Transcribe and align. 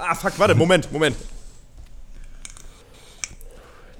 Ah, 0.00 0.14
fuck, 0.14 0.38
warte, 0.38 0.54
Moment, 0.54 0.90
Moment. 0.90 1.16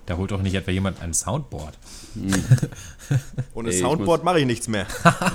Da 0.07 0.17
holt 0.17 0.31
doch 0.31 0.41
nicht 0.41 0.55
etwa 0.55 0.71
jemand 0.71 1.01
ein 1.03 1.13
Soundboard. 1.13 1.77
Ohne 3.55 3.71
Ey, 3.71 3.79
Soundboard 3.79 4.25
mache 4.25 4.41
ich 4.41 4.47
nichts 4.47 4.67
mehr. 4.69 4.87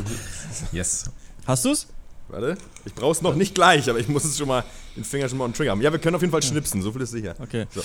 Yes. 0.71 1.03
Hast 1.45 1.65
du's? 1.65 1.87
Warte, 2.29 2.57
ich 2.85 2.95
brauch's 2.95 3.21
noch 3.21 3.35
nicht 3.35 3.53
gleich, 3.53 3.89
aber 3.89 3.99
ich 3.99 4.07
muss 4.07 4.23
es 4.23 4.37
schon 4.37 4.47
mal, 4.47 4.63
den 4.95 5.03
Finger 5.03 5.27
schon 5.27 5.37
mal 5.37 5.43
on 5.43 5.53
Trigger 5.53 5.71
haben. 5.71 5.81
Ja, 5.81 5.91
wir 5.91 5.99
können 5.99 6.15
auf 6.15 6.21
jeden 6.21 6.31
Fall 6.31 6.41
schnipsen, 6.41 6.81
so 6.81 6.93
viel 6.93 7.01
ist 7.01 7.11
sicher. 7.11 7.35
Okay. 7.39 7.67
So. 7.75 7.81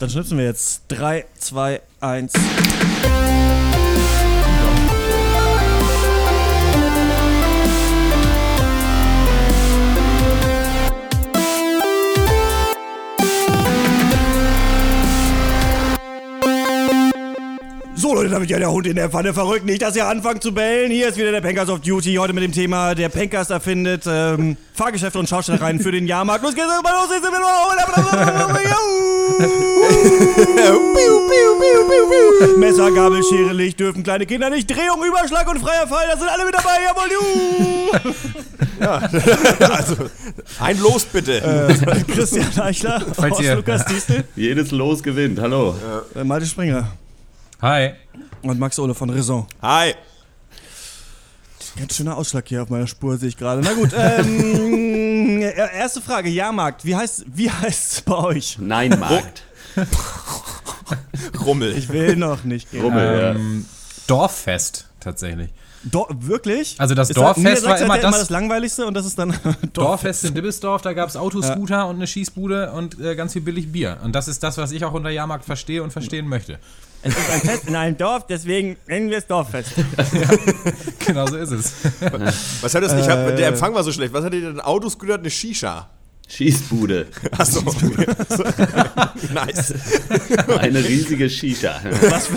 Dann 0.00 0.10
schnipsen 0.10 0.36
wir 0.36 0.46
jetzt. 0.46 0.82
3, 0.88 1.26
2, 1.38 1.80
1. 2.00 2.32
So 18.30 18.34
Leute, 18.36 18.46
damit 18.46 18.50
ja 18.50 18.58
der 18.60 18.70
Hund 18.70 18.86
in 18.86 18.94
der 18.94 19.10
Pfanne 19.10 19.34
verrückt. 19.34 19.64
Nicht, 19.64 19.82
dass 19.82 19.96
ihr 19.96 20.06
anfangt 20.06 20.40
zu 20.42 20.52
bellen. 20.54 20.92
Hier 20.92 21.08
ist 21.08 21.18
wieder 21.18 21.32
der 21.32 21.40
Pankers 21.40 21.68
of 21.68 21.80
Duty. 21.80 22.14
Heute 22.14 22.32
mit 22.32 22.44
dem 22.44 22.52
Thema, 22.52 22.94
der 22.94 23.08
Pankers 23.08 23.50
erfindet 23.50 24.04
ähm, 24.06 24.56
Fahrgeschäfte 24.72 25.18
und 25.18 25.28
Schaustellereien 25.28 25.80
für 25.82 25.90
den 25.90 26.06
Jahrmarkt. 26.06 26.44
Los 26.44 26.54
geht's, 26.54 26.68
mal 26.68 26.92
los, 26.92 27.08
jetzt 27.12 27.24
sind 27.24 27.32
wir 27.32 27.40
los. 27.40 27.50
Messer, 32.58 32.90
Gabel, 32.92 33.22
Schere, 33.22 33.52
Licht 33.52 33.80
dürfen 33.80 34.02
kleine 34.02 34.26
Kinder 34.26 34.50
nicht. 34.50 34.70
Drehung, 34.70 35.04
Überschlag 35.06 35.48
und 35.50 35.58
freier 35.60 35.86
Fall, 35.86 36.06
da 36.10 36.16
sind 36.18 36.28
alle 36.28 36.44
mit 36.44 36.54
dabei. 36.54 36.78
Jawohl, 36.84 37.10
juhu. 37.12 37.90
Also, 39.70 39.94
ein 40.58 40.78
Los 40.80 41.04
bitte. 41.04 41.42
Äh, 41.42 42.02
Christian 42.12 42.46
Eichler 42.58 43.02
Falls 43.14 43.38
ihr- 43.40 43.56
Lukas 43.56 43.84
Diestel, 43.84 44.24
Jedes 44.36 44.70
Los 44.70 45.02
gewinnt. 45.02 45.38
Hallo. 45.40 45.74
äh, 46.14 46.24
Malte 46.24 46.46
Springer 46.46 46.90
Hi. 47.62 47.90
und 48.42 48.58
Max 48.58 48.78
Ole 48.78 48.94
von 48.94 49.10
Raison. 49.10 49.46
Hi. 49.62 49.94
Ganz 51.78 51.94
schöner 51.96 52.16
Ausschlag 52.16 52.48
hier 52.48 52.62
auf 52.62 52.68
meiner 52.70 52.86
Spur, 52.86 53.16
sehe 53.16 53.28
ich 53.28 53.36
gerade. 53.36 53.60
Na 53.62 53.72
gut, 53.74 53.90
ähm, 53.96 55.40
äh, 55.42 55.52
erste 55.78 56.00
Frage, 56.00 56.28
Jahrmarkt. 56.30 56.84
Wie 56.84 56.96
heißt 56.96 57.24
wie 57.26 57.50
heißt's 57.50 58.00
bei 58.02 58.16
euch? 58.16 58.56
Nein, 58.58 58.98
Markt. 58.98 59.44
Rummel. 61.44 61.76
Ich 61.76 61.88
will 61.90 62.16
noch 62.16 62.44
nicht 62.44 62.70
gehen. 62.70 62.82
Rummel, 62.82 63.36
Ähm, 63.36 63.66
Dorffest 64.06 64.88
tatsächlich. 64.98 65.50
Do 65.84 66.06
wirklich? 66.10 66.74
Also 66.78 66.94
das 66.94 67.08
Ist 67.10 67.16
Dorffest 67.16 67.38
Niedersachsen 67.38 67.68
war 67.68 67.76
immer 67.78 67.94
ja 67.96 68.00
immer 68.02 68.10
das- 68.10 68.20
das 68.20 68.30
Langweiligste 68.30 68.84
und 68.86 68.94
das 68.94 69.06
ist 69.06 69.18
dann 69.18 69.34
Dorffest 69.72 70.24
in 70.24 70.34
Dibbesdorf, 70.34 70.82
da 70.82 70.92
gab 70.92 71.08
es 71.08 71.16
Autoscooter 71.16 71.86
und 71.86 71.96
eine 71.96 72.06
Schießbude 72.06 72.72
und 72.72 72.98
äh, 73.00 73.14
ganz 73.14 73.32
viel 73.32 73.42
billig 73.42 73.70
Bier. 73.72 73.98
Und 74.02 74.14
das 74.14 74.28
ist 74.28 74.42
das, 74.42 74.58
was 74.58 74.72
ich 74.72 74.84
auch 74.84 74.92
unter 74.92 75.10
Jahrmarkt 75.10 75.44
verstehe 75.44 75.82
und 75.82 75.92
verstehen 75.92 76.26
möchte. 76.26 76.58
Es 77.02 77.16
ist 77.16 77.30
ein 77.30 77.40
Fest 77.40 77.68
in 77.68 77.76
einem 77.76 77.96
Dorf, 77.96 78.26
deswegen 78.26 78.76
nennen 78.86 79.10
wir 79.10 79.18
es 79.18 79.26
Dorffest. 79.26 79.72
Genau 81.06 81.26
so 81.26 81.36
ist 81.38 81.50
es. 81.50 81.72
Was 82.60 82.74
hat 82.74 82.82
das? 82.84 82.92
Ich 82.92 83.08
hab, 83.08 83.26
Äh. 83.26 83.34
der 83.36 83.48
Empfang 83.48 83.74
war 83.74 83.82
so 83.82 83.90
schlecht. 83.90 84.12
Was 84.12 84.24
hat 84.24 84.32
ihr 84.34 84.42
denn? 84.42 84.60
Autoscooter 84.60 85.14
hat 85.14 85.20
eine 85.20 85.30
Shisha. 85.30 85.88
Schießbude. 86.28 87.06
Achso. 87.36 87.60
nice. 89.34 89.74
Eine 90.58 90.84
riesige 90.84 91.28
Shisha. 91.28 91.80
Was 92.08 92.28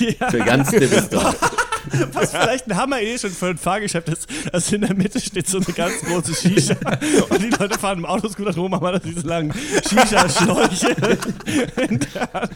ja, 0.00 0.30
Für 0.30 0.38
ganz 0.38 0.70
Dibbesdorf. 0.70 1.36
was 2.12 2.30
vielleicht 2.32 2.66
ein 2.66 2.76
Hammer 2.76 3.00
eh 3.00 3.18
schon 3.18 3.30
für 3.30 3.46
ein 3.48 3.58
Fahrgeschäft 3.58 4.08
ist, 4.08 4.26
dass 4.52 4.72
in 4.72 4.80
der 4.82 4.94
Mitte 4.94 5.20
steht 5.20 5.46
so 5.48 5.58
eine 5.58 5.66
ganz 5.74 6.00
große 6.02 6.34
Shisha 6.34 6.74
und 7.30 7.42
die 7.42 7.50
Leute 7.50 7.78
fahren 7.78 7.98
im 7.98 8.06
Autoscooter 8.06 8.54
rum, 8.54 8.74
haben 8.74 8.84
alle 8.86 9.00
diese 9.00 9.26
langen 9.26 9.52
Shisha-Schläuche 9.52 10.88
in 11.88 11.98
der 12.00 12.32
Hand 12.32 12.50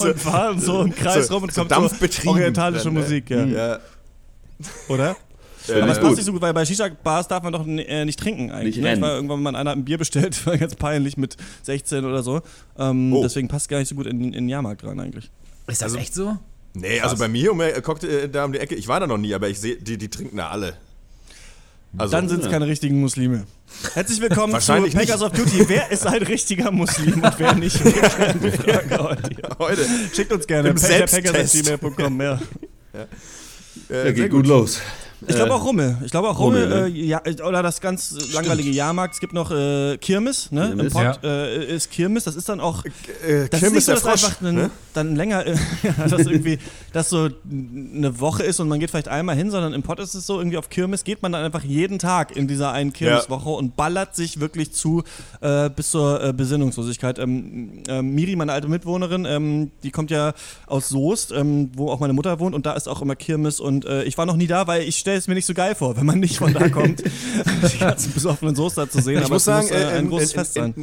und 0.00 0.20
fahren 0.20 0.60
so 0.60 0.82
im 0.82 0.94
Kreis 0.94 1.26
So- 1.28 1.34
rum 1.34 1.42
und 1.44 1.52
so 1.52 1.64
kommt 1.64 1.90
so 1.90 2.30
orientalische 2.30 2.84
dann, 2.84 2.94
ne? 2.94 3.00
Musik, 3.00 3.30
ja. 3.30 3.44
Ja. 3.44 3.78
Oder? 4.88 5.16
Äh, 5.68 5.80
Aber 5.80 5.92
es 5.92 5.98
gut. 5.98 6.06
passt 6.06 6.16
nicht 6.16 6.26
so 6.26 6.32
gut, 6.32 6.42
weil 6.42 6.52
bei 6.52 6.64
Shisha-Bars 6.64 7.28
darf 7.28 7.42
man 7.44 7.52
doch 7.52 7.66
äh, 7.66 8.04
nicht 8.04 8.18
trinken 8.18 8.50
eigentlich. 8.50 8.76
Nicht 8.76 8.96
ne? 8.96 9.00
War 9.00 9.14
irgendwann 9.14 9.42
mal 9.42 9.54
einer 9.54 9.70
hat 9.70 9.76
ein 9.76 9.84
Bier 9.84 9.98
bestellt, 9.98 10.44
war 10.46 10.56
ganz 10.58 10.74
peinlich 10.74 11.16
mit 11.16 11.36
16 11.62 12.04
oder 12.04 12.22
so. 12.22 12.40
Ähm, 12.78 13.12
Oh. 13.12 13.22
Deswegen 13.22 13.48
passt 13.48 13.68
gar 13.68 13.78
nicht 13.78 13.88
so 13.88 13.94
gut 13.94 14.06
in, 14.06 14.20
in 14.24 14.32
den 14.32 14.48
Jahrmarkt 14.48 14.84
rein 14.84 14.98
eigentlich. 14.98 15.30
Ist 15.68 15.82
das 15.82 15.94
echt 15.94 16.14
so? 16.14 16.36
Nee, 16.74 17.00
also 17.00 17.16
bei 17.16 17.28
mir 17.28 17.52
um, 17.52 17.60
äh, 17.60 17.80
guckt, 17.82 18.02
äh, 18.04 18.28
da 18.28 18.44
um 18.46 18.52
die 18.52 18.58
Ecke, 18.58 18.74
ich 18.74 18.88
war 18.88 18.98
da 19.00 19.06
noch 19.06 19.18
nie, 19.18 19.34
aber 19.34 19.48
ich 19.48 19.60
sehe, 19.60 19.76
die, 19.76 19.98
die 19.98 20.08
trinken 20.08 20.38
da 20.38 20.48
alle. 20.48 20.76
Also, 21.98 22.12
Dann 22.12 22.28
sind 22.30 22.42
es 22.42 22.50
keine 22.50 22.66
richtigen 22.66 22.98
Muslime. 23.00 23.44
Herzlich 23.92 24.20
willkommen 24.22 24.48
zu 24.48 24.54
Wahrscheinlich 24.54 24.94
Packers 24.94 25.20
of 25.20 25.32
Duty. 25.32 25.68
Wer 25.68 25.90
ist 25.90 26.06
ein 26.06 26.22
richtiger 26.22 26.70
Muslim 26.70 27.22
und 27.22 27.38
wer 27.38 27.54
nicht? 27.54 27.78
Heute. 29.58 29.86
Schickt 30.14 30.32
uns 30.32 30.46
gerne 30.46 30.70
Im 30.70 30.78
Selbsttest. 30.78 31.24
packers.gmail.com. 31.60 32.20
Ja. 32.22 32.40
Äh, 33.90 34.06
Ja, 34.06 34.12
geht 34.12 34.30
gut 34.30 34.46
los. 34.46 34.80
Ich 35.26 35.36
glaube 35.36 35.54
auch 35.54 35.64
Rummel. 35.64 35.98
Ich 36.04 36.10
glaube 36.10 36.28
auch 36.28 36.38
Rummel. 36.38 36.64
Rummel, 36.64 36.90
ne? 36.90 36.98
äh, 36.98 37.06
ja, 37.06 37.22
oder 37.46 37.62
das 37.62 37.80
ganz 37.80 38.32
langweilige 38.32 38.70
Jahrmarkt. 38.70 39.14
Es 39.14 39.20
gibt 39.20 39.32
noch 39.32 39.50
äh, 39.50 39.96
Kirmes, 39.98 40.50
ne? 40.52 40.70
Im 40.72 40.78
Kirmes, 40.78 40.92
Pott 40.92 41.24
äh, 41.24 41.74
ist 41.74 41.90
Kirmes. 41.90 42.24
Das 42.24 42.36
ist 42.36 42.48
dann 42.48 42.60
auch. 42.60 42.84
Äh, 42.84 43.48
Das 43.48 43.60
Kim 43.60 43.68
ist 43.68 43.74
nicht 43.74 43.84
so, 43.84 43.92
der 43.92 44.00
dass 44.00 44.02
Frosch. 44.02 44.24
einfach 44.24 44.42
ein, 44.42 44.54
ne? 44.54 44.70
dann 44.94 45.16
länger, 45.16 45.46
äh, 45.46 45.54
ja, 45.82 46.06
dass 46.06 46.26
irgendwie, 46.26 46.58
dass 46.92 47.08
so 47.08 47.28
eine 47.50 48.20
Woche 48.20 48.42
ist 48.42 48.60
und 48.60 48.68
man 48.68 48.80
geht 48.80 48.90
vielleicht 48.90 49.08
einmal 49.08 49.36
hin, 49.36 49.50
sondern 49.50 49.72
im 49.72 49.82
Pott 49.82 50.00
ist 50.00 50.14
es 50.14 50.26
so, 50.26 50.38
irgendwie 50.38 50.58
auf 50.58 50.70
Kirmes 50.70 51.04
geht 51.04 51.22
man 51.22 51.32
dann 51.32 51.44
einfach 51.44 51.64
jeden 51.64 51.98
Tag 51.98 52.36
in 52.36 52.48
dieser 52.48 52.72
einen 52.72 52.92
Kirmeswoche 52.92 53.50
und 53.50 53.76
ballert 53.76 54.14
sich 54.14 54.40
wirklich 54.40 54.72
zu 54.72 55.02
äh, 55.40 55.70
bis 55.70 55.90
zur 55.90 56.22
äh, 56.22 56.32
Besinnungslosigkeit. 56.32 57.18
Ähm, 57.18 57.82
ähm, 57.88 58.14
Miri, 58.14 58.36
meine 58.36 58.52
alte 58.52 58.68
Mitwohnerin, 58.68 59.24
ähm, 59.24 59.70
die 59.82 59.90
kommt 59.90 60.10
ja 60.10 60.34
aus 60.66 60.88
Soest, 60.88 61.32
ähm, 61.32 61.70
wo 61.76 61.90
auch 61.90 62.00
meine 62.00 62.12
Mutter 62.12 62.38
wohnt 62.40 62.54
und 62.54 62.66
da 62.66 62.72
ist 62.74 62.88
auch 62.88 63.02
immer 63.02 63.16
Kirmes 63.16 63.60
und 63.60 63.84
äh, 63.84 64.04
ich 64.04 64.18
war 64.18 64.26
noch 64.26 64.36
nie 64.36 64.46
da, 64.46 64.66
weil 64.66 64.82
ich 64.82 64.96
stelle 64.96 65.11
es 65.16 65.28
mir 65.28 65.34
nicht 65.34 65.46
so 65.46 65.54
geil 65.54 65.74
vor, 65.74 65.96
wenn 65.96 66.06
man 66.06 66.20
nicht 66.20 66.38
von 66.38 66.52
da 66.52 66.68
kommt, 66.68 67.02
die 67.72 67.78
ganzen 67.78 68.12
besoffenen 68.12 68.54
Soester 68.54 68.88
zu 68.88 69.00
sehen. 69.00 69.18
Ich 69.18 69.24
aber 69.24 69.34
muss 69.34 69.42
es 69.42 69.46
sagen, 69.46 69.68
muss, 69.68 69.76
äh, 69.76 69.82
äh, 69.82 69.86
ein 69.88 70.04
in, 70.04 70.10
großes 70.10 70.32
Fest 70.32 70.54
sein. 70.54 70.74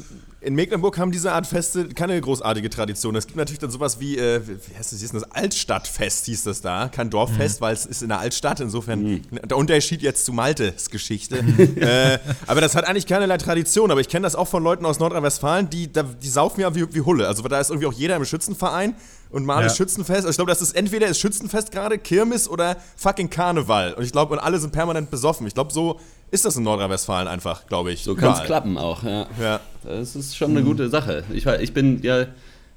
In, 0.41 0.55
Mecklenburg 0.55 0.97
haben 0.97 1.11
diese 1.11 1.31
Art 1.31 1.47
Feste 1.47 1.89
keine 1.89 2.19
großartige 2.19 2.69
Tradition. 2.69 3.15
Es 3.15 3.27
gibt 3.27 3.37
natürlich 3.37 3.59
dann 3.59 3.71
sowas 3.71 3.99
wie, 3.99 4.17
äh, 4.17 4.41
wie 4.45 4.77
heißt 4.77 4.93
das, 4.93 4.99
hieß 4.99 5.11
das 5.11 5.23
Altstadtfest 5.23 6.25
hieß 6.25 6.43
das 6.43 6.61
da. 6.61 6.89
Kein 6.89 7.09
Dorffest, 7.09 7.61
weil 7.61 7.73
es 7.73 7.85
ist 7.85 8.01
in 8.01 8.09
der 8.09 8.19
Altstadt. 8.19 8.59
Insofern 8.59 9.21
der 9.31 9.57
Unterschied 9.57 10.01
jetzt 10.01 10.25
zu 10.25 10.33
Maltes 10.33 10.89
Geschichte. 10.89 11.37
äh, 11.75 12.19
aber 12.47 12.61
das 12.61 12.75
hat 12.75 12.85
eigentlich 12.85 13.07
keinerlei 13.07 13.37
Tradition. 13.37 13.91
Aber 13.91 14.01
ich 14.01 14.09
kenne 14.09 14.23
das 14.23 14.35
auch 14.35 14.47
von 14.47 14.63
Leuten 14.63 14.85
aus 14.85 14.99
Nordrhein-Westfalen, 14.99 15.69
die, 15.69 15.87
die 15.87 16.29
saufen 16.29 16.61
ja 16.61 16.73
wie, 16.73 16.93
wie 16.93 17.01
Hulle. 17.01 17.27
Also 17.27 17.43
da 17.43 17.59
ist 17.59 17.69
irgendwie 17.69 17.87
auch 17.87 17.93
jeder 17.93 18.15
im 18.15 18.25
Schützenverein 18.25 18.95
und 19.29 19.45
mal 19.45 19.63
Ja. 19.63 19.69
Schützenfest. 19.69 20.19
Also 20.19 20.29
ich 20.29 20.35
glaube, 20.37 20.51
das 20.51 20.61
ist 20.61 20.75
entweder 20.75 21.07
ist 21.07 21.19
Schützenfest 21.19 21.71
gerade, 21.71 21.97
Kirmes 21.97 22.49
oder 22.49 22.77
fucking 22.95 23.29
Karneval. 23.29 23.93
Und 23.93 24.03
ich 24.03 24.11
glaube, 24.11 24.33
und 24.33 24.39
alle 24.39 24.59
sind 24.59 24.71
permanent 24.71 25.11
besoffen. 25.11 25.47
Ich 25.47 25.53
glaube, 25.53 25.71
so 25.71 25.99
ist 26.31 26.45
das 26.45 26.55
in 26.55 26.63
Nordrhein-Westfalen 26.63 27.27
einfach, 27.27 27.67
glaube 27.67 27.91
ich. 27.91 28.03
So 28.03 28.15
kann 28.15 28.33
es 28.33 28.43
klappen 28.43 28.77
auch, 28.77 29.03
ja. 29.03 29.27
Ja. 29.41 29.59
Das 29.83 30.15
ist 30.15 30.35
schon 30.35 30.51
eine 30.51 30.63
gute 30.63 30.89
Sache. 30.89 31.23
Ich, 31.33 31.45
war, 31.45 31.59
ich 31.59 31.73
bin 31.73 32.01
ja, 32.01 32.27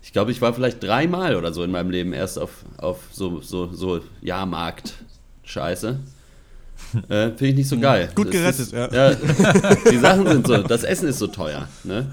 ich 0.03 0.13
glaube, 0.13 0.33
ich 0.33 0.41
war 0.41 0.53
vielleicht 0.55 0.83
dreimal 0.83 1.37
oder 1.37 1.53
so 1.53 1.63
in 1.63 1.71
meinem 1.71 1.91
Leben 1.91 2.13
erst 2.13 2.39
auf, 2.39 2.51
auf 2.79 2.99
so, 3.13 3.41
so, 3.41 3.73
so 3.73 4.01
Jahrmarkt-Scheiße. 4.21 5.99
Äh, 7.09 7.29
Finde 7.29 7.47
ich 7.47 7.55
nicht 7.55 7.69
so 7.69 7.79
geil. 7.79 8.11
Gut 8.15 8.29
Das 8.29 8.33
gerettet, 8.33 8.61
ist, 8.61 8.73
ja. 8.73 9.15
Die 9.91 9.99
Sachen 9.99 10.27
sind 10.27 10.47
so, 10.47 10.59
das 10.59 10.83
Essen 10.83 11.09
ist 11.09 11.19
so 11.19 11.29
teuer. 11.29 11.69
Ne? 11.85 12.07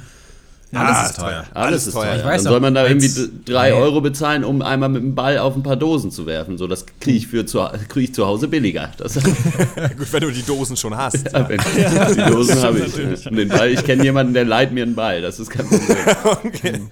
Alles 0.72 1.10
ist 1.10 1.18
teuer. 1.18 1.44
Alles, 1.54 1.88
ist 1.88 1.94
teuer. 1.94 2.16
Ich 2.18 2.24
weiß 2.24 2.44
Dann 2.44 2.52
soll 2.52 2.60
man 2.60 2.76
da 2.76 2.86
irgendwie 2.86 3.10
drei 3.46 3.70
Nee. 3.72 3.76
Euro 3.76 4.02
bezahlen, 4.02 4.44
um 4.44 4.62
einmal 4.62 4.90
mit 4.90 5.02
dem 5.02 5.16
Ball 5.16 5.40
auf 5.40 5.56
ein 5.56 5.64
paar 5.64 5.76
Dosen 5.78 6.12
zu 6.12 6.26
werfen. 6.28 6.58
So, 6.60 6.68
das 6.68 6.86
kriege 7.00 7.18
ich, 7.18 7.28
für 7.28 7.46
zu, 7.46 7.66
krieg 7.88 8.04
ich 8.10 8.14
zu 8.14 8.26
Hause 8.28 8.48
billiger. 8.48 8.92
Das, 8.98 9.14
Gut, 9.98 10.14
wenn 10.14 10.22
du 10.22 10.32
die 10.32 10.44
Dosen 10.44 10.78
schon 10.78 10.96
hast. 10.96 11.26
wenn, 11.34 11.60
die 12.16 12.32
Dosen 12.32 12.62
habe 12.62 12.80
ich. 12.80 13.26
Und 13.28 13.36
den 13.36 13.50
Ball, 13.50 13.70
ich 13.70 13.84
kenne 13.84 14.04
jemanden, 14.04 14.34
der 14.34 14.46
leiht 14.46 14.72
mir 14.72 14.84
einen 14.84 14.96
Ball. 14.96 15.22
Das 15.22 15.40
ist 15.40 15.50
kein 15.50 15.66
Problem. 15.68 16.90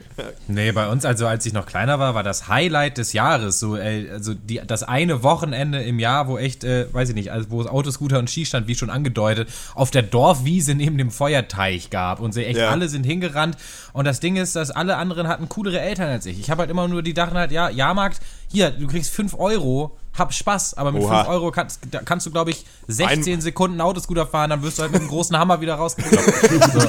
Nee, 0.47 0.71
bei 0.71 0.88
uns, 0.89 1.06
also 1.06 1.27
als 1.27 1.45
ich 1.45 1.53
noch 1.53 1.65
kleiner 1.65 2.00
war, 2.00 2.15
war 2.15 2.23
das 2.23 2.47
Highlight 2.47 2.97
des 2.97 3.13
Jahres. 3.13 3.59
So, 3.59 3.75
ey, 3.77 4.09
also 4.09 4.33
die, 4.33 4.62
das 4.65 4.83
eine 4.83 5.23
Wochenende 5.23 5.81
im 5.83 6.00
Jahr, 6.00 6.27
wo 6.27 6.38
echt, 6.38 6.63
äh, 6.63 6.88
weiß 6.91 7.09
ich 7.09 7.15
nicht, 7.15 7.31
also 7.31 7.51
wo 7.51 7.62
es 7.62 7.68
Autoscooter 7.68 8.19
und 8.19 8.30
Skistand, 8.30 8.68
wie 8.68 8.75
schon 8.75 8.89
angedeutet, 8.89 9.50
auf 9.75 9.91
der 9.91 10.01
Dorfwiese 10.03 10.73
neben 10.75 10.97
dem 10.97 11.12
Feuerteich 11.12 11.89
gab. 11.89 12.19
Und 12.19 12.33
sie 12.33 12.45
echt 12.45 12.57
Ja. 12.59 12.69
alle 12.69 12.89
sind 12.89 13.06
hingerannt. 13.06 13.57
Und 13.93 14.05
das 14.05 14.19
Ding 14.19 14.35
ist, 14.35 14.55
dass 14.55 14.71
alle 14.71 14.97
anderen 14.97 15.27
hatten 15.27 15.49
coolere 15.49 15.79
Eltern 15.79 16.09
als 16.09 16.25
ich. 16.25 16.39
Ich 16.39 16.49
habe 16.49 16.61
halt 16.61 16.71
immer 16.71 16.87
nur 16.87 17.01
die 17.01 17.13
dachten 17.13 17.35
halt, 17.35 17.51
ja, 17.51 17.69
Jahrmarkt, 17.69 18.19
hier, 18.49 18.71
du 18.71 18.87
kriegst 18.87 19.11
5 19.13 19.37
Euro, 19.37 19.97
hab 20.17 20.33
Spaß, 20.33 20.75
aber 20.75 20.91
mit 20.91 21.03
Oha. 21.03 21.25
5 21.25 21.29
Euro 21.29 21.51
kannst, 21.51 21.79
da 21.91 22.01
kannst 22.01 22.25
du, 22.25 22.31
glaube 22.31 22.51
ich, 22.51 22.65
16 22.87 23.41
Sekunden 23.41 23.79
Autoscooter 23.81 24.25
fahren, 24.25 24.49
dann 24.49 24.63
wirst 24.63 24.79
du 24.79 24.83
halt 24.83 24.91
mit 24.91 25.01
einem 25.01 25.09
großen 25.09 25.37
Hammer 25.37 25.61
wieder 25.61 25.75
rausgekloppt. 25.75 26.71
so. 26.73 26.79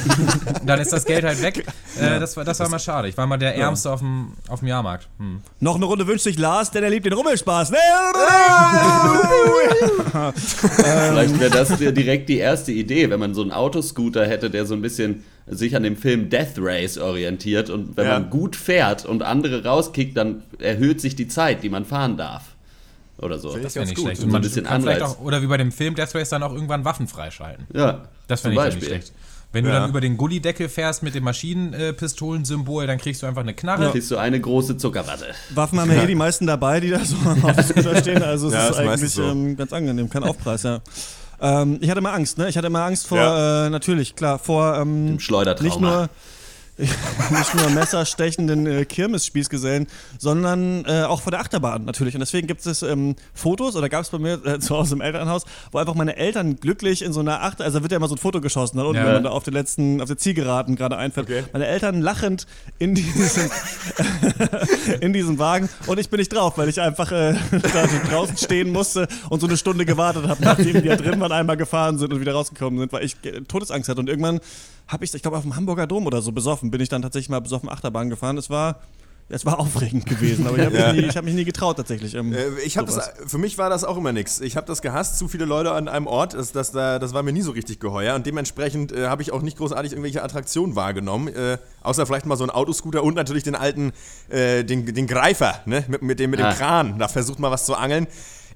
Dann 0.64 0.80
ist 0.80 0.92
das 0.92 1.04
Geld 1.04 1.24
halt 1.24 1.42
weg. 1.42 1.66
Äh, 1.98 2.20
das, 2.20 2.36
war, 2.36 2.44
das 2.44 2.60
war 2.60 2.68
mal 2.68 2.78
schade. 2.78 3.08
Ich 3.08 3.16
war 3.16 3.26
mal 3.26 3.36
der 3.36 3.56
Ärmste 3.56 3.90
auf, 3.90 4.00
dem, 4.00 4.32
auf 4.48 4.60
dem 4.60 4.68
Jahrmarkt. 4.68 5.08
Hm. 5.18 5.42
Noch 5.60 5.76
eine 5.76 5.84
Runde 5.84 6.06
wünscht 6.06 6.24
sich 6.24 6.38
Lars, 6.38 6.70
denn 6.70 6.84
er 6.84 6.90
liebt 6.90 7.06
den 7.06 7.12
Rummelspaß. 7.12 7.72
Vielleicht 10.48 11.40
wäre 11.40 11.50
das 11.50 11.80
ja 11.80 11.90
direkt 11.90 12.28
die 12.28 12.38
erste 12.38 12.72
Idee, 12.72 13.10
wenn 13.10 13.20
man 13.20 13.34
so 13.34 13.42
einen 13.42 13.52
Autoscooter 13.52 14.26
hätte, 14.26 14.50
der 14.50 14.64
so 14.64 14.74
ein 14.74 14.82
bisschen 14.82 15.24
sich 15.50 15.74
an 15.76 15.82
dem 15.82 15.96
Film 15.96 16.30
Death 16.30 16.54
Race 16.58 16.98
orientiert 16.98 17.70
und 17.70 17.96
wenn 17.96 18.06
Ja. 18.06 18.18
man 18.18 18.30
gut 18.30 18.56
fährt 18.56 19.04
und 19.04 19.22
andere 19.22 19.64
rauskickt, 19.64 20.16
dann 20.16 20.42
erhöht 20.58 21.00
sich 21.00 21.16
die 21.16 21.28
Zeit, 21.28 21.62
die 21.62 21.68
man 21.70 21.84
fahren 21.84 22.16
darf. 22.16 22.44
Oder 23.20 23.38
so. 23.38 23.48
Finde 23.50 23.60
ich 23.60 23.64
Das 23.66 23.74
wäre 23.74 23.86
nicht 23.86 23.96
gut. 23.96 24.04
schlecht. 24.04 24.20
Und 24.22 24.28
ein 24.28 24.32
man 24.32 24.42
bisschen 24.42 24.64
kann 24.64 24.82
vielleicht 24.82 25.02
Anreiz. 25.02 25.16
auch, 25.16 25.20
oder 25.22 25.42
wie 25.42 25.46
bei 25.46 25.56
dem 25.56 25.72
Film 25.72 25.94
Death 25.96 26.14
Race 26.14 26.28
dann 26.28 26.42
auch 26.42 26.52
irgendwann 26.52 26.84
Waffen 26.84 27.08
freischalten. 27.08 27.66
Ja, 27.74 28.04
Das 28.28 28.42
zum 28.42 28.52
fände 28.52 28.62
ich 28.68 28.70
dann 28.70 28.78
nicht 28.78 28.86
schlecht. 28.88 29.12
Wenn 29.50 29.64
du 29.64 29.70
Ja. 29.70 29.80
dann 29.80 29.88
über 29.90 30.00
den 30.02 30.18
Gullideckel 30.18 30.68
fährst 30.68 31.02
mit 31.02 31.14
dem 31.14 31.24
Maschinenpistolensymbol, 31.24 32.86
dann 32.86 32.98
kriegst 32.98 33.22
du 33.22 33.26
einfach 33.26 33.40
eine 33.40 33.54
Knarre. 33.54 33.90
Kriegst 33.90 34.10
du 34.10 34.16
eine 34.18 34.40
große 34.40 34.76
Zuckerwatte. 34.76 35.24
Waffen 35.54 35.80
haben 35.80 35.90
ja 35.90 36.02
eh 36.02 36.06
die 36.06 36.14
meisten 36.14 36.46
dabei, 36.46 36.80
die 36.80 36.90
da 36.90 37.00
so 37.04 37.16
auf 37.42 37.56
dem 37.56 37.64
Scooter 37.64 37.96
stehen. 37.96 38.22
Also 38.22 38.48
es 38.48 38.52
Ja, 38.54 38.64
ist 38.68 38.70
ist 38.72 38.76
eigentlich 38.78 39.10
so. 39.10 39.22
ähm, 39.22 39.56
ganz 39.56 39.72
angenehm. 39.72 40.10
Kein 40.10 40.24
Aufpreis, 40.24 40.62
ja. 40.64 40.80
Ähm, 41.40 41.78
ich 41.80 41.88
hatte 41.90 41.98
immer 41.98 42.12
Angst, 42.12 42.38
ne? 42.38 42.48
Ich 42.48 42.56
hatte 42.56 42.66
immer 42.66 42.82
Angst 42.84 43.06
vor, 43.06 43.18
Ja. 43.18 43.66
äh, 43.66 43.70
natürlich, 43.70 44.16
klar, 44.16 44.38
vor 44.38 44.76
ähm, 44.76 45.06
Im 45.08 45.20
Schleudertrauma. 45.20 45.68
nicht 45.68 45.80
nur 45.80 46.08
nicht 47.30 47.54
nur 47.54 47.70
messerstechenden 47.70 48.66
äh, 48.66 48.84
Kirmesspießgesellen, 48.84 49.86
sondern 50.18 50.84
äh, 50.84 51.02
auch 51.02 51.20
vor 51.22 51.30
der 51.32 51.40
Achterbahn 51.40 51.84
natürlich. 51.84 52.14
Und 52.14 52.20
deswegen 52.20 52.46
gibt 52.46 52.64
es 52.64 52.82
ähm, 52.82 53.16
Fotos, 53.34 53.74
oder 53.76 53.88
gab 53.88 54.02
es 54.02 54.10
bei 54.10 54.18
mir 54.18 54.44
äh, 54.46 54.58
zu 54.60 54.76
Hause 54.76 54.94
im 54.94 55.00
Elternhaus, 55.00 55.44
wo 55.72 55.78
einfach 55.78 55.94
meine 55.94 56.16
Eltern 56.16 56.56
glücklich 56.56 57.02
in 57.02 57.12
so 57.12 57.20
einer 57.20 57.42
Achter, 57.42 57.64
also 57.64 57.78
da 57.78 57.82
wird 57.82 57.92
ja 57.92 57.96
immer 57.98 58.08
so 58.08 58.14
ein 58.14 58.18
Foto 58.18 58.40
geschossen, 58.40 58.76
dann 58.76 58.86
unten, 58.86 59.00
Ja. 59.00 59.06
wenn 59.06 59.14
man 59.14 59.24
da 59.24 59.30
auf 59.30 59.42
den 59.42 59.54
letzten, 59.54 60.00
auf 60.00 60.06
der 60.08 60.18
Zielgeraden 60.18 60.76
gerade 60.76 60.96
einfährt. 60.96 61.26
Okay. 61.28 61.44
Meine 61.52 61.66
Eltern 61.66 62.00
lachend 62.00 62.46
in 62.78 62.94
diesem, 62.94 63.50
in 65.00 65.12
diesem 65.12 65.38
Wagen 65.38 65.68
und 65.86 65.98
ich 65.98 66.08
bin 66.08 66.18
nicht 66.18 66.32
drauf, 66.32 66.58
weil 66.58 66.68
ich 66.68 66.80
einfach 66.80 67.10
äh, 67.12 67.34
da 67.72 67.86
draußen 68.10 68.36
stehen 68.36 68.70
musste 68.72 69.08
und 69.28 69.40
so 69.40 69.46
eine 69.46 69.56
Stunde 69.56 69.84
gewartet 69.84 70.26
habe, 70.28 70.42
nachdem 70.42 70.80
die 70.82 70.88
da 70.88 70.96
drin 70.96 71.20
waren, 71.20 71.32
einmal 71.32 71.56
gefahren 71.56 71.98
sind 71.98 72.12
und 72.12 72.20
wieder 72.20 72.32
rausgekommen 72.32 72.78
sind, 72.78 72.92
weil 72.92 73.04
ich 73.04 73.16
äh, 73.24 73.40
Todesangst 73.42 73.88
hatte. 73.88 74.00
Und 74.00 74.08
irgendwann 74.08 74.40
habe 74.88 75.04
ich, 75.04 75.14
ich 75.14 75.22
glaube, 75.22 75.36
auf 75.36 75.42
dem 75.44 75.54
Hamburger 75.56 75.86
Dom 75.86 76.06
oder 76.06 76.22
so 76.22 76.32
besoffen, 76.32 76.70
bin 76.70 76.80
ich 76.80 76.88
dann 76.88 77.02
tatsächlich 77.02 77.28
mal 77.28 77.40
besoffen 77.40 77.68
Achterbahn 77.68 78.08
gefahren. 78.10 78.38
Es 78.38 78.48
war, 78.50 78.80
es 79.28 79.44
war 79.44 79.58
aufregend 79.60 80.06
gewesen, 80.06 80.46
aber 80.46 80.56
ich 80.58 80.64
habe 80.64 80.76
Ja. 80.78 80.92
mich, 80.92 81.02
nie- 81.02 81.08
ich 81.08 81.16
hab 81.18 81.24
mich 81.24 81.34
nie 81.34 81.44
getraut 81.44 81.76
tatsächlich. 81.76 82.14
Ähm, 82.14 82.32
Äh, 82.32 82.46
ich 82.64 82.78
habe 82.78 82.90
sowas. 82.90 83.12
das, 83.20 83.30
für 83.30 83.36
mich 83.38 83.58
war 83.58 83.68
das 83.68 83.84
auch 83.84 83.98
immer 83.98 84.12
nichts. 84.12 84.40
Ich 84.40 84.56
habe 84.56 84.66
das 84.66 84.80
gehasst, 84.80 85.18
zu 85.18 85.28
viele 85.28 85.44
Leute 85.44 85.72
an 85.72 85.88
einem 85.88 86.06
Ort, 86.06 86.32
das, 86.32 86.52
das, 86.52 86.72
da- 86.72 86.98
das 86.98 87.12
war 87.12 87.22
mir 87.22 87.32
nie 87.34 87.42
so 87.42 87.50
richtig 87.50 87.78
geheuer 87.80 88.14
und 88.14 88.24
dementsprechend 88.26 88.90
äh, 88.92 89.08
habe 89.08 89.20
ich 89.20 89.30
auch 89.32 89.42
nicht 89.42 89.58
großartig 89.58 89.92
irgendwelche 89.92 90.22
Attraktionen 90.22 90.74
wahrgenommen, 90.76 91.28
äh, 91.28 91.58
außer 91.82 92.06
vielleicht 92.06 92.24
mal 92.24 92.36
so 92.36 92.44
ein 92.44 92.50
Autoscooter 92.50 93.02
und 93.04 93.14
natürlich 93.14 93.42
den 93.42 93.54
alten, 93.56 93.92
äh, 94.30 94.64
den, 94.64 94.86
den 94.86 95.06
Greifer, 95.06 95.60
ne, 95.66 95.84
mit, 95.88 96.00
mit 96.00 96.18
dem, 96.20 96.30
mit 96.30 96.40
dem 96.40 96.46
Ah. 96.46 96.54
Kran, 96.54 96.98
da 96.98 97.08
versucht 97.08 97.38
man 97.40 97.50
was 97.50 97.66
zu 97.66 97.74
angeln. 97.74 98.06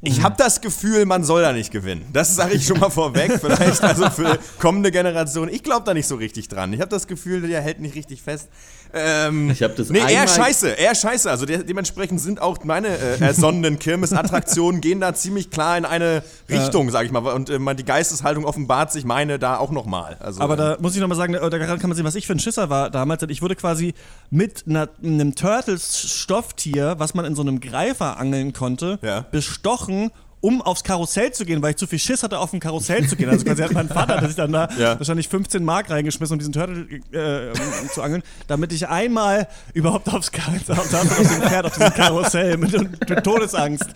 Ich 0.05 0.21
habe 0.21 0.35
das 0.37 0.61
Gefühl, 0.61 1.07
man 1.07 1.23
soll 1.23 1.43
da 1.43 1.53
nicht 1.53 1.71
gewinnen. 1.71 2.05
Das 2.13 2.35
sage 2.35 2.55
ich 2.55 2.67
schon 2.67 2.81
mal 2.81 2.91
vorweg. 2.91 3.33
Vielleicht 3.41 3.83
also 3.83 4.11
für 4.11 4.37
kommende 4.59 4.91
Generationen. 4.91 5.55
Ich 5.55 5.63
glaube 5.63 5.87
da 5.87 5.95
nicht 5.95 6.09
so 6.09 6.17
richtig 6.17 6.49
dran. 6.49 6.73
Ich 6.73 6.81
habe 6.81 6.91
das 6.91 7.07
Gefühl, 7.07 7.41
der 7.43 7.61
hält 7.61 7.79
nicht 7.79 7.95
richtig 7.95 8.21
fest. 8.21 8.49
Ähm, 8.95 9.51
Ich 9.51 9.63
hab 9.63 9.75
das 9.77 9.89
Nee, 9.89 10.01
eher 10.01 10.29
scheiße, 10.29 10.69
eher 10.71 10.95
scheiße. 10.95 11.31
Also 11.31 11.47
de 11.47 11.63
dementsprechend 11.65 12.21
sind 12.21 12.41
auch 12.43 12.63
meine 12.65 12.89
äh, 12.89 13.19
ersonnenen 13.21 13.79
Kirmesattraktionen 13.79 14.81
gehen 14.81 15.01
da 15.01 15.15
ziemlich 15.15 15.51
klar 15.51 15.79
in 15.79 15.85
eine 15.85 16.23
Richtung, 16.51 16.91
sag 16.91 17.07
ich 17.07 17.11
mal. 17.13 17.21
Und 17.33 17.49
äh, 17.51 17.59
man- 17.59 17.77
die 17.77 17.85
Geisteshaltung 17.85 18.45
offenbart 18.45 18.93
sich 18.93 19.05
meine 19.05 19.39
da 19.39 19.57
auch 19.57 19.71
nochmal. 19.71 20.17
Also, 20.21 20.41
Aber 20.43 20.57
da 20.57 20.77
muss 20.81 20.95
ich 20.95 21.01
nochmal 21.01 21.17
sagen, 21.17 21.35
äh, 21.35 21.51
daran 21.51 21.79
kann 21.79 21.89
man 21.89 21.97
sehen, 21.97 22.05
was 22.05 22.15
ich 22.15 22.27
für 22.27 22.35
ein 22.35 22.39
Schisser 22.39 22.69
war 22.71 22.91
damals. 22.91 23.21
Denn 23.21 23.31
Ich 23.31 23.41
wurde 23.43 23.57
quasi 23.57 23.95
mit 24.31 24.65
einer, 24.69 24.89
einem 25.03 25.35
Turtles-Stofftier, 25.35 26.97
was 26.99 27.15
man 27.15 27.25
in 27.25 27.35
so 27.35 27.43
einem 27.43 27.61
Greifer 27.61 28.19
angeln 28.19 28.53
konnte, 28.53 28.99
Ja. 29.03 29.25
bestochen, 29.31 30.11
um 30.43 30.61
aufs 30.61 30.85
Karussell 30.85 31.33
zu 31.33 31.47
gehen, 31.47 31.63
weil 31.63 31.71
ich 31.71 31.77
zu 31.77 31.87
viel 31.87 31.99
Schiss 31.99 32.23
hatte, 32.23 32.39
auf 32.39 32.51
dem 32.51 32.61
Karussell 32.61 33.07
zu 33.09 33.17
gehen. 33.17 33.31
Also 33.31 33.45
quasi 33.47 33.63
hat 33.63 33.73
mein 33.73 33.89
Vater, 33.89 34.21
dass 34.21 34.31
ich 34.31 34.37
dann 34.37 34.53
da 34.53 34.69
Ja. 34.79 34.99
wahrscheinlich 34.99 35.29
15 35.29 35.65
Mark 35.65 35.89
reingeschmissen, 35.89 36.35
um 36.35 36.39
diesen 36.39 36.53
Turtle 36.53 36.87
äh, 37.13 37.51
um, 37.83 37.89
zu 37.89 38.03
angeln, 38.03 38.23
damit 38.49 38.73
ich 38.75 38.87
einmal 38.89 39.49
überhaupt 39.73 40.13
aufs 40.13 40.31
Kar- 40.31 40.53
auf, 40.69 40.69
auf, 40.69 40.93
auf 40.95 41.17
dem 41.17 41.43
Pferd, 41.43 41.65
auf 41.67 41.75
diesem 41.79 41.95
Karussell 41.95 42.57
mit, 42.59 42.73
mit 43.09 43.25
Todesangst. 43.25 43.87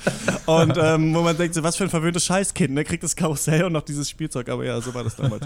Und 0.46 0.78
ähm, 0.80 1.14
wo 1.14 1.20
man 1.20 1.36
denkt, 1.36 1.54
so, 1.54 1.62
was 1.62 1.76
für 1.76 1.84
ein 1.84 1.90
verwöhntes 1.90 2.24
Scheißkind, 2.24 2.72
ne? 2.72 2.84
Kriegt 2.84 3.02
das 3.02 3.14
Karussell 3.16 3.64
und 3.64 3.72
noch 3.72 3.82
dieses 3.82 4.08
Spielzeug. 4.08 4.48
Aber 4.48 4.64
ja, 4.64 4.80
so 4.80 4.94
war 4.94 5.04
das 5.04 5.16
damals. 5.16 5.44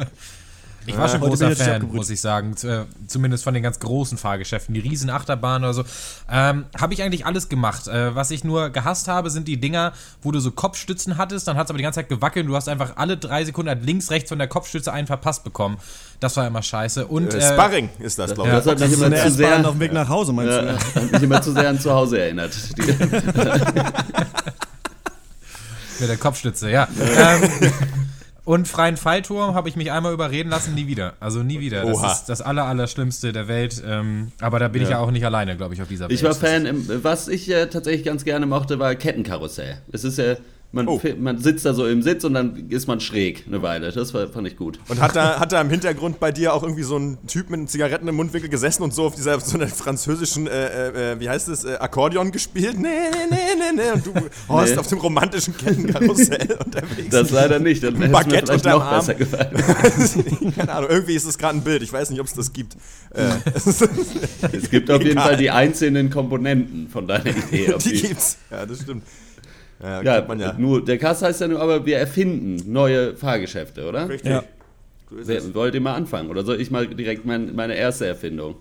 Ich 0.87 0.97
war 0.97 1.09
schon 1.09 1.21
bin 1.21 1.29
großer 1.29 1.55
Fan, 1.55 1.87
muss 1.93 2.11
ich 2.11 2.21
sagen. 2.21 2.55
Äh, 2.63 2.85
Zumindest 3.07 3.45
von 3.45 3.55
den 3.55 3.63
ganz 3.63 3.79
großen 3.81 4.17
Fahrgeschäften, 4.17 4.75
die 4.75 4.81
riesen 4.81 5.11
Achterbahnen 5.11 5.65
oder 5.65 5.75
so. 5.75 5.85
Ähm, 6.31 6.65
habe 6.79 6.95
ich 6.95 7.03
eigentlich 7.03 7.27
alles 7.27 7.49
gemacht. 7.49 7.87
Äh, 7.89 8.15
was 8.15 8.31
ich 8.31 8.45
nur 8.45 8.71
gehasst 8.71 9.09
habe, 9.09 9.31
sind 9.31 9.49
die 9.49 9.61
Dinger, 9.61 9.93
wo 10.23 10.31
du 10.31 10.41
so 10.41 10.51
Kopfstützen 10.51 11.19
hattest, 11.19 11.49
dann 11.49 11.57
hat 11.57 11.67
es 11.67 11.71
aber 11.71 11.77
die 11.79 11.83
ganze 11.83 12.01
Zeit 12.01 12.09
gewackelt 12.09 12.47
und 12.47 12.51
du 12.51 12.57
hast 12.57 12.69
einfach 12.69 12.97
alle 12.97 13.17
drei 13.17 13.45
Sekunden 13.45 13.69
halt 13.69 13.85
links, 13.85 14.11
rechts 14.11 14.31
von 14.31 14.39
der 14.39 14.49
Kopfstütze 14.49 14.93
einen 14.93 15.07
verpasst 15.07 15.45
bekommen. 15.45 15.79
Das 16.21 16.37
war 16.37 16.47
immer 16.47 16.63
scheiße. 16.63 17.07
Und 17.07 17.35
äh, 17.35 17.39
äh, 17.39 17.53
Sparring 17.53 17.91
ist 17.99 18.19
das, 18.19 18.35
glaube 18.35 18.51
ich. 18.51 18.57
Das 18.57 18.67
hat 18.67 18.79
mich 18.81 18.93
immer 18.93 19.15
zu 19.15 19.31
sehr, 19.31 19.67
auf 19.67 19.73
dem 19.73 19.81
Weg 19.81 19.93
nach 19.93 20.09
Hause, 20.09 20.33
meinst 20.33 20.53
ja, 20.53 20.63
du? 20.63 20.79
hat 20.95 21.13
mich 21.13 21.23
immer 21.23 21.43
zu 21.43 21.53
sehr 21.53 21.69
an 21.69 21.79
zu 21.81 21.93
Hause 21.93 22.21
erinnert. 22.21 22.53
Mit 25.99 26.09
der 26.09 26.17
Kopfstütze, 26.17 26.71
ja. 26.71 26.89
ähm, 26.99 27.43
und 28.51 28.67
freien 28.67 28.97
Fallturm 28.97 29.55
habe 29.55 29.69
ich 29.69 29.77
mich 29.77 29.93
einmal 29.93 30.13
überreden 30.13 30.49
lassen, 30.49 30.75
nie 30.75 30.89
wieder. 30.89 31.13
Also 31.21 31.45
nie 31.45 31.61
wieder. 31.61 31.85
Das 31.85 31.99
Oha. 31.99 32.13
ist 32.13 32.25
das 32.25 32.43
aller, 32.43 32.65
Allerschlimmste 32.65 33.33
der 33.33 33.47
Welt. 33.47 33.81
Ähm, 33.87 34.33
aber 34.41 34.59
da 34.59 34.67
bin 34.67 34.83
ich 34.83 34.89
ja 34.89 34.99
auch 34.99 35.13
nicht 35.13 35.25
alleine, 35.25 35.57
glaube 35.57 35.73
ich, 35.75 35.81
auf 35.81 35.87
dieser 35.87 36.09
Welt. 36.09 36.19
Ich 36.19 36.25
war 36.25 36.35
Fan, 36.35 36.67
was 37.05 37.29
ich 37.29 37.49
äh, 37.49 37.67
tatsächlich 37.67 38.05
ganz 38.05 38.25
gerne 38.25 38.47
mochte, 38.47 38.81
war 38.81 38.93
Kettenkarussell. 38.97 39.79
Es 39.93 40.03
ist 40.03 40.19
ja, 40.19 40.35
man, 40.73 40.87
Oh. 40.89 41.01
man 41.19 41.39
sitzt 41.39 41.65
da 41.67 41.75
so 41.75 41.87
im 41.87 42.03
Sitz 42.03 42.23
und 42.25 42.35
dann 42.35 42.69
ist 42.69 42.87
man 42.87 43.01
schräg 43.01 43.45
eine 43.47 43.61
Weile. 43.63 43.91
Das 43.91 44.15
war, 44.15 44.29
fand 44.29 44.47
ich 44.47 44.57
gut. 44.57 44.79
Und 44.89 45.01
hat 45.01 45.17
da, 45.17 45.41
hat 45.41 45.53
da 45.53 45.61
im 45.61 45.69
Hintergrund 45.71 46.21
bei 46.21 46.31
dir 46.33 46.55
auch 46.55 46.63
irgendwie 46.63 46.83
so 46.85 46.97
ein 46.97 47.19
Typ 47.27 47.51
mit 47.51 47.69
Zigaretten 47.69 48.07
im 48.09 48.15
Mundwinkel 48.15 48.49
gesessen 48.49 48.83
und 48.85 48.95
so 48.95 49.05
auf 49.05 49.15
dieser 49.17 49.41
so 49.41 49.57
einer 49.59 49.67
französischen, 49.69 50.47
äh, 50.47 51.13
äh, 51.13 51.21
wie 51.21 51.29
heißt 51.29 51.49
es, 51.49 51.65
äh, 51.65 51.75
Akkordeon 51.77 52.31
gespielt? 52.31 52.79
Nee, 52.79 52.89
nee, 52.89 53.27
nee, 53.31 53.37
nee, 53.59 53.83
nee. 53.83 53.91
Und 53.93 54.07
du 54.07 54.13
Horst 54.49 54.75
Nee. 54.75 54.79
auf 54.79 54.87
dem 54.87 54.99
romantischen 54.99 55.57
Kettenkarussell 55.57 56.57
unterwegs. 56.65 57.11
Das 57.11 57.31
leider 57.31 57.59
nicht. 57.59 57.83
Dann 57.83 57.99
mir 57.99 58.09
Baguette 58.09 58.47
vielleicht 58.47 58.65
unterm 58.67 58.79
noch 58.79 58.87
Arm. 58.87 58.99
besser 59.01 59.15
gefallen. 59.15 60.53
Keine 60.57 60.73
Ahnung, 60.73 60.91
irgendwie 60.91 61.15
ist 61.15 61.25
es 61.25 61.37
gerade 61.37 61.59
ein 61.59 61.63
Bild. 61.63 61.83
Ich 61.83 61.93
weiß 61.93 62.11
nicht, 62.11 62.21
ob 62.21 62.27
es 62.27 62.35
das 62.35 62.53
gibt. 62.53 62.75
Äh, 63.13 63.29
Es 64.53 64.71
gibt 64.71 64.91
auf 64.91 65.03
jeden. 65.03 65.19
Fall 65.19 65.37
die 65.37 65.51
einzelnen 65.51 66.11
Komponenten 66.11 66.89
von 66.89 67.07
deiner 67.07 67.27
Idee. 67.27 67.75
Die, 67.85 68.03
gibt's. 68.03 68.39
Ja, 68.51 68.65
das 68.67 68.81
stimmt. 68.83 69.03
Ja, 69.83 70.03
ja, 70.03 70.25
man 70.27 70.39
ja. 70.39 70.55
nur 70.59 70.85
der 70.85 70.99
Kass 70.99 71.23
heißt 71.23 71.41
ja 71.41 71.49
nur, 71.49 71.61
aber 71.61 71.87
wir 71.87 71.99
erfinden 71.99 72.71
neue 72.71 73.17
Fahrgeschäfte, 73.17 73.89
oder? 73.89 74.09
Richtig. 74.09 74.31
Ja. 74.31 74.45
So 75.11 75.55
wollt 75.55 75.75
ihr 75.75 75.81
mal 75.81 75.95
anfangen? 75.95 76.31
Oder 76.31 76.45
soll 76.45 76.61
ich 76.61 76.71
mal 76.71 76.87
direkt 76.87 77.25
mein, 77.25 77.55
meine 77.55 77.75
erste 77.75 78.07
Erfindung? 78.07 78.57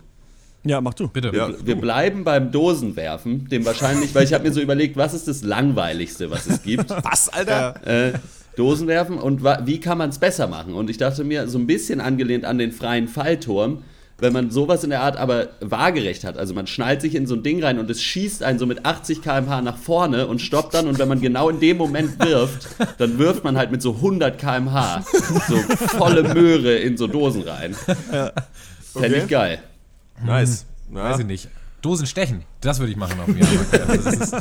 Ja, 0.63 0.81
mach 0.81 0.93
du. 0.93 1.07
Bitte. 1.07 1.31
Ja. 1.33 1.49
Wir 1.63 1.75
bleiben 1.75 2.23
beim 2.23 2.51
Dosenwerfen, 2.51 3.47
dem 3.49 3.65
wahrscheinlich, 3.65 4.13
weil 4.15 4.23
ich 4.23 4.33
habe 4.33 4.45
mir 4.45 4.53
so 4.53 4.59
überlegt, 4.59 4.97
was 4.97 5.13
ist 5.13 5.27
das 5.27 5.43
Langweiligste, 5.43 6.31
was 6.31 6.47
es 6.47 6.63
gibt? 6.63 6.89
Was, 7.03 7.29
Alter? 7.29 7.75
äh, 7.85 8.13
Dosen 8.55 8.87
werfen 8.87 9.17
und 9.17 9.41
wa 9.41 9.61
wie 9.63 9.79
kann 9.79 9.97
man 9.97 10.09
es 10.09 10.19
besser 10.19 10.47
machen? 10.47 10.73
Und 10.73 10.89
ich 10.89 10.97
dachte 10.97 11.23
mir, 11.23 11.47
so 11.47 11.57
ein 11.57 11.65
bisschen 11.65 12.01
angelehnt 12.01 12.43
an 12.43 12.57
den 12.57 12.73
freien 12.73 13.07
Fallturm, 13.07 13.83
wenn 14.21 14.33
man 14.33 14.51
sowas 14.51 14.83
in 14.83 14.89
der 14.89 15.01
Art 15.01 15.17
aber 15.17 15.47
waagerecht 15.59 16.23
hat, 16.23 16.37
also 16.37 16.53
man 16.53 16.67
schnallt 16.67 17.01
sich 17.01 17.15
in 17.15 17.27
so 17.27 17.35
ein 17.35 17.43
Ding 17.43 17.63
rein 17.63 17.79
und 17.79 17.89
es 17.89 18.01
schießt 18.01 18.43
einen 18.43 18.59
so 18.59 18.65
mit 18.65 18.85
80 18.85 19.21
km/h 19.21 19.61
nach 19.61 19.77
vorne 19.77 20.27
und 20.27 20.39
stoppt 20.41 20.73
dann 20.73 20.87
und 20.87 20.99
wenn 20.99 21.07
man 21.07 21.21
genau 21.21 21.49
in 21.49 21.59
dem 21.59 21.77
Moment 21.77 22.19
wirft, 22.19 22.67
dann 22.97 23.17
wirft 23.17 23.43
man 23.43 23.57
halt 23.57 23.71
mit 23.71 23.81
so 23.81 23.95
100 23.95 24.37
km/h 24.37 25.03
so 25.47 25.55
volle 25.97 26.33
Möhre 26.33 26.75
in 26.75 26.97
so 26.97 27.07
Dosen 27.07 27.43
rein. 27.43 27.73
Fände 27.73 28.33
Okay. 28.95 29.17
ich 29.19 29.27
geil. 29.27 29.59
Nice. 30.25 30.65
Ja. 30.93 31.03
Weiß 31.11 31.19
ich 31.19 31.25
nicht. 31.25 31.47
Dosen 31.81 32.07
stechen, 32.07 32.43
das 32.61 32.79
würde 32.79 32.91
ich 32.91 32.97
machen 32.97 33.19
auf 33.19 33.25
dem 33.25 33.37
Jahrmarkt. 33.37 33.73
Also 33.89 34.09
das 34.09 34.15
ist, 34.15 34.33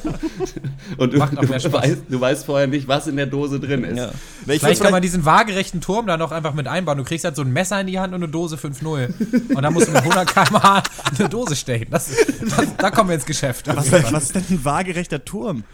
Und 0.97 1.12
du, 1.12 1.18
Macht 1.18 1.37
auch 1.38 1.42
du, 1.42 1.49
mehr 1.49 1.61
Spaß. 1.61 1.73
weißt, 1.83 1.99
du 2.09 2.21
weißt 2.21 2.45
vorher 2.47 2.66
nicht, 2.66 2.88
was 2.88 3.07
in 3.07 3.16
der 3.16 3.26
Dose 3.26 3.61
drin 3.61 3.85
ist. 3.85 3.97
Ja. 3.99 4.11
Vielleicht 4.45 4.64
find's 4.64 4.80
kann 4.80 4.90
man 4.92 5.02
diesen 5.02 5.25
waagerechten 5.25 5.80
Turm 5.80 6.07
da 6.07 6.16
noch 6.16 6.33
einfach 6.33 6.54
mit 6.54 6.66
einbauen. 6.66 6.99
Du 6.99 7.04
kriegst 7.04 7.25
halt 7.25 7.37
so 7.37 7.42
ein 7.42 7.52
Messer 7.52 7.80
in 7.80 7.87
die 7.87 7.99
Hand 7.99 8.14
und 8.14 8.23
eine 8.23 8.30
Dose 8.30 8.57
5-0. 8.57 9.54
Und 9.54 9.62
dann 9.62 9.73
musst 9.73 9.88
du 9.88 9.92
mit 9.92 10.02
100 10.02 10.26
km/h 10.35 10.83
eine 11.18 11.28
Dose 11.28 11.54
stechen. 11.57 11.88
Das, 11.90 12.09
das, 12.57 12.76
da 12.76 12.90
kommen 12.90 13.11
wir 13.11 13.14
ins 13.14 13.26
Geschäft. 13.26 13.68
Was, 13.68 13.90
was 13.92 14.23
ist 14.25 14.35
denn 14.35 14.45
ein 14.50 14.64
waagerechter 14.64 15.25
Turm? 15.25 15.64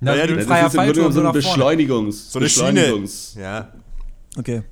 Na, 0.00 0.14
Ja, 0.14 0.26
ja, 0.26 0.34
das 0.34 0.44
ist 0.44 0.74
im 0.74 0.80
Grunde 0.84 0.94
so 0.94 1.10
so 1.10 1.20
ein 1.20 1.24
nach 1.24 1.32
vorne. 1.32 1.32
Beschleunigungs 1.32 2.32
so 2.32 2.38
eine 2.38 2.48
Schiene. 2.48 2.72
Beschleunigungssitz. 2.72 3.36
Ja. 3.40 3.68
Okay. 4.36 4.62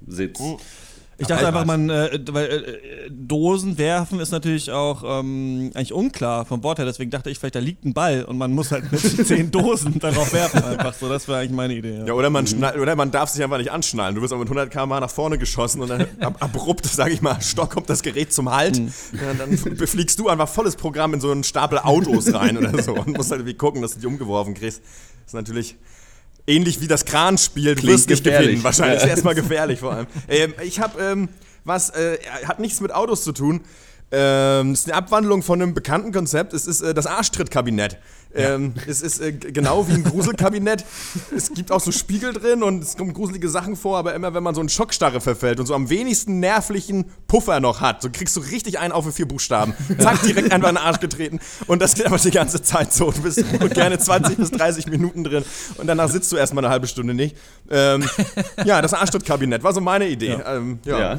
Ich 1.19 1.27
dachte 1.27 1.47
einfach, 1.47 1.65
man, 1.65 1.91
äh, 1.91 2.19
weil 2.31 2.47
äh, 2.47 3.11
Dosen 3.11 3.79
werfen 3.79 4.19
ist 4.19 4.33
natürlich 4.33 4.71
auch 4.71 5.03
ähm, 5.05 5.71
eigentlich 5.75 5.93
unklar 5.93 6.45
vom 6.45 6.63
Wort 6.63 6.79
her. 6.79 6.87
Deswegen 6.87 7.11
dachte 7.11 7.31
ich, 7.31 7.39
vielleicht 7.39 7.55
da 7.55 7.61
liegt 7.61 7.85
ein 7.85 7.93
Ball 7.93 8.25
und 8.25 8.39
man 8.39 8.53
muss 8.53 8.73
halt 8.73 8.91
mit 8.91 9.01
zehn 9.27 9.51
Dosen 9.51 9.99
darauf 9.99 10.33
werfen. 10.33 10.65
Einfach 10.65 10.95
so, 10.95 11.09
das 11.09 11.29
wäre 11.29 11.39
eigentlich 11.39 11.53
meine 11.53 11.75
Idee. 11.75 11.99
Ja. 11.99 12.07
Ja, 12.07 12.13
oder 12.15 12.31
man, 12.31 12.47
schnall, 12.47 12.81
oder 12.81 12.97
man 12.97 13.11
darf 13.11 13.31
sich 13.31 13.43
einfach 13.45 13.59
nicht 13.59 13.71
anschnallen. 13.71 14.15
Du 14.15 14.23
wirst 14.23 14.33
aber 14.33 14.41
mit 14.41 14.49
100 14.49 14.71
km 14.71 14.89
nach 14.89 15.11
vorne 15.11 15.39
geschossen 15.39 15.81
und 15.83 15.89
dann 15.89 16.07
ab, 16.21 16.37
abrupt, 16.41 16.87
sag 16.87 17.13
ich 17.13 17.21
mal, 17.23 17.41
Stock 17.41 17.71
kommt 17.71 17.91
das 17.91 18.03
Gerät 18.03 18.33
zum 18.33 18.51
Halt. 18.51 18.79
Mhm. 18.79 18.93
Ja, 19.13 19.35
dann 19.35 19.77
befliegst 19.77 20.19
du 20.19 20.29
einfach 20.29 20.49
volles 20.49 20.77
Programm 20.77 21.15
in 21.15 21.21
so 21.21 21.31
einen 21.31 21.45
Stapel 21.45 21.79
Autos 21.79 22.33
rein 22.33 22.57
oder 22.57 22.83
so 22.83 22.93
und 22.95 23.17
musst 23.17 23.31
halt 23.31 23.41
irgendwie 23.41 23.57
gucken, 23.57 23.83
dass 23.83 23.95
du 23.95 24.01
die 24.01 24.07
umgeworfen 24.07 24.55
kriegst. 24.55 24.81
Das 24.81 25.29
ist 25.29 25.35
natürlich 25.35 25.77
ähnlich 26.47 26.81
wie 26.81 26.89
das 26.89 27.05
Kranspiel. 27.05 27.75
Du 27.75 27.87
wirst 27.87 28.09
nicht 28.09 28.25
gewinnen, 28.25 28.63
wahrscheinlich. 28.65 29.01
Ja. 29.01 29.07
Ist 29.07 29.11
erstmal 29.15 29.35
gefährlich 29.35 29.81
vor 29.81 29.93
allem. 29.93 30.07
Ähm, 30.29 30.55
ich 30.63 30.81
habe 30.81 31.01
ähm, 31.03 31.29
was, 31.65 31.91
äh, 31.91 32.19
hat 32.47 32.61
nichts 32.61 32.81
mit 32.81 32.93
Autos 32.93 33.25
zu 33.25 33.33
tun. 33.33 33.61
Ähm, 34.11 34.73
es 34.73 34.81
ist 34.81 34.87
eine 34.89 34.97
Abwandlung 34.97 35.43
von 35.43 35.63
einem 35.63 35.73
bekannten 35.73 36.13
Konzept. 36.13 36.53
Es 36.53 36.67
ist 36.67 36.83
äh, 36.83 36.93
das 36.93 37.07
Arschtrittkabinett. 37.07 37.99
Ähm, 38.35 38.75
es 38.87 39.03
ist 39.03 39.21
äh, 39.21 39.33
genau 39.33 39.89
wie 39.89 39.93
ein 39.93 40.05
Gruselkabinett. 40.05 40.85
es 41.37 41.53
gibt 41.53 41.71
auch 41.71 41.81
so 41.81 41.93
Spiegel 41.93 42.33
drin 42.33 42.63
und 42.63 42.83
es 42.83 42.97
kommen 42.97 43.13
gruselige 43.13 43.49
Sachen 43.49 43.77
vor, 43.77 43.99
aber 43.99 44.15
immer 44.15 44.35
wenn 44.35 44.43
man 44.43 44.55
so 44.55 44.61
in 44.61 44.69
Schockstarre 44.69 45.21
verfällt 45.21 45.61
und 45.61 45.67
so 45.67 45.75
am 45.75 45.91
wenigsten 45.91 46.41
nervlichen 46.41 47.07
Puffer 47.27 47.61
noch 47.61 47.81
hat, 47.81 48.03
so 48.03 48.09
kriegst 48.11 48.37
du 48.37 48.41
richtig 48.41 48.79
einen 48.79 48.93
auf 48.93 49.05
für 49.05 49.13
vier 49.13 49.29
Buchstaben. 49.29 49.75
Zack, 49.99 50.23
direkt 50.23 50.53
einfach 50.53 50.69
in 50.69 50.77
den 50.77 50.85
Arsch 50.85 51.01
getreten. 51.01 51.41
Und 51.67 51.83
das 51.83 51.95
geht 51.95 52.07
aber 52.07 52.17
die 52.17 52.31
ganze 52.31 52.63
Zeit 52.63 52.93
so. 52.93 53.11
Du 53.11 53.23
bist 53.23 53.45
gerne 53.75 53.99
20 53.99 54.37
bis 54.37 54.51
30 54.51 54.87
Minuten 54.87 55.25
drin 55.25 55.45
und 55.77 55.87
danach 55.87 56.09
sitzt 56.09 56.31
du 56.33 56.37
erstmal 56.37 56.65
eine 56.65 56.73
halbe 56.73 56.87
Stunde 56.87 57.15
nicht. 57.15 57.37
Ähm, 57.71 58.09
ja, 58.65 58.81
das 58.81 58.95
Arschtrittkabinett 58.95 59.63
war 59.63 59.73
so 59.73 59.81
meine 59.81 60.09
Idee. 60.09 60.39
Ähm, 60.47 60.79
ja. 60.85 60.99
Ja. 60.99 61.19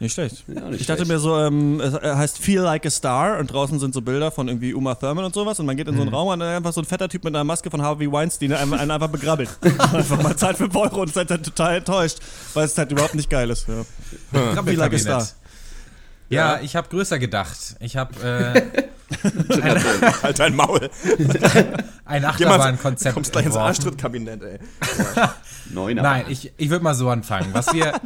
Nicht 0.00 0.14
schlecht. 0.14 0.44
Ja, 0.48 0.62
nicht 0.62 0.80
ich 0.80 0.86
dachte 0.86 1.04
schlecht. 1.04 1.12
mir 1.12 1.18
so, 1.18 1.38
ähm, 1.38 1.78
es 1.78 1.92
heißt 1.92 2.38
Feel 2.38 2.62
Like 2.62 2.86
a 2.86 2.90
Star 2.90 3.38
und 3.38 3.52
draußen 3.52 3.78
sind 3.78 3.92
so 3.92 4.00
Bilder 4.00 4.30
von 4.30 4.48
irgendwie 4.48 4.72
Uma 4.72 4.94
Thurman 4.94 5.26
und 5.26 5.34
sowas 5.34 5.60
und 5.60 5.66
man 5.66 5.76
geht 5.76 5.88
in 5.88 5.94
so 5.94 6.00
einen 6.00 6.12
Raum 6.12 6.28
und 6.28 6.40
dann 6.40 6.56
einfach 6.56 6.72
so 6.72 6.80
ein 6.80 6.86
fetter 6.86 7.06
Typ 7.08 7.22
mit 7.24 7.34
einer 7.34 7.44
Maske 7.44 7.70
von 7.70 7.82
Harvey 7.82 8.10
Weinstein 8.10 8.54
einen, 8.54 8.72
einen 8.72 8.90
einfach 8.90 9.08
begrabbelt. 9.08 9.50
einfach 9.62 10.22
mal 10.22 10.34
zahlt 10.34 10.56
5 10.56 10.74
Euro 10.74 11.02
und 11.02 11.14
halt 11.14 11.30
dann 11.30 11.42
total 11.42 11.76
enttäuscht, 11.76 12.18
weil 12.54 12.64
es 12.64 12.78
halt 12.78 12.90
überhaupt 12.90 13.14
nicht 13.14 13.28
geil 13.28 13.50
ist. 13.50 13.68
Ja. 13.68 14.62
Feel 14.62 14.76
Like 14.76 14.94
a 14.94 14.98
Star. 14.98 15.28
Ja, 16.30 16.60
ich 16.60 16.76
habe 16.76 16.88
größer 16.88 17.18
gedacht. 17.18 17.76
Ich 17.80 17.96
habe 17.96 18.14
äh, 18.22 18.80
Halt 20.22 20.38
dein 20.38 20.54
Maul. 20.54 20.88
ein 22.04 22.24
Achterbahnkonzept 22.24 23.14
kommst 23.14 23.32
gleich 23.32 23.46
ins. 23.46 23.56
Arschtrittkabinett, 23.56 24.42
ey. 24.42 24.58
Neuner. 25.70 26.02
Nein, 26.02 26.24
ich, 26.28 26.52
ich 26.56 26.70
würde 26.70 26.84
mal 26.84 26.94
so 26.94 27.08
anfangen. 27.10 27.48
Was 27.52 27.72
wir. 27.74 27.92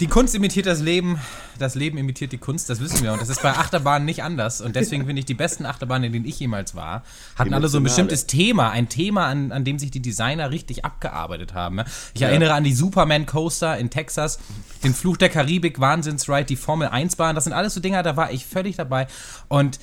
die 0.00 0.08
Kunst 0.08 0.34
imitiert 0.34 0.66
das 0.66 0.80
Leben, 0.80 1.20
das 1.58 1.76
Leben 1.76 1.98
imitiert 1.98 2.32
die 2.32 2.38
Kunst, 2.38 2.68
das 2.68 2.80
wissen 2.80 3.02
wir. 3.02 3.12
Und 3.12 3.22
das 3.22 3.28
ist 3.28 3.42
bei 3.42 3.50
Achterbahnen 3.50 4.04
nicht 4.04 4.22
anders. 4.22 4.60
Und 4.60 4.74
deswegen 4.74 5.06
finde 5.06 5.20
ich, 5.20 5.24
die 5.24 5.34
besten 5.34 5.66
Achterbahnen, 5.66 6.04
in 6.04 6.12
denen 6.12 6.24
ich 6.24 6.40
jemals 6.40 6.74
war, 6.74 7.04
hatten 7.36 7.54
alle 7.54 7.68
so 7.68 7.78
ein 7.78 7.82
Emotionale. 7.82 8.08
bestimmtes 8.08 8.26
Thema. 8.26 8.70
Ein 8.70 8.88
Thema, 8.88 9.26
an, 9.26 9.52
an 9.52 9.64
dem 9.64 9.78
sich 9.78 9.90
die 9.92 10.02
Designer 10.02 10.50
richtig 10.50 10.84
abgearbeitet 10.84 11.54
haben. 11.54 11.78
ja. 11.78 11.84
Ich 12.14 12.22
erinnere 12.22 12.54
an 12.54 12.64
die 12.64 12.74
Superman 12.74 13.24
Coaster 13.24 13.78
in 13.78 13.90
Texas, 13.90 14.38
den 14.82 14.94
Fluch 14.94 15.16
der 15.16 15.28
Karibik, 15.28 15.78
Wahnsinnsride, 15.78 16.44
die 16.44 16.56
Formel 16.56 16.88
1 16.88 17.16
Bahn. 17.16 17.34
Das 17.34 17.44
sind 17.44 17.52
alles 17.52 17.74
so 17.74 17.80
Dinger, 17.80 18.02
da 18.02 18.16
war 18.16 18.32
ich 18.32 18.46
völlig 18.46 18.76
dabei. 18.76 19.06
Und 19.48 19.78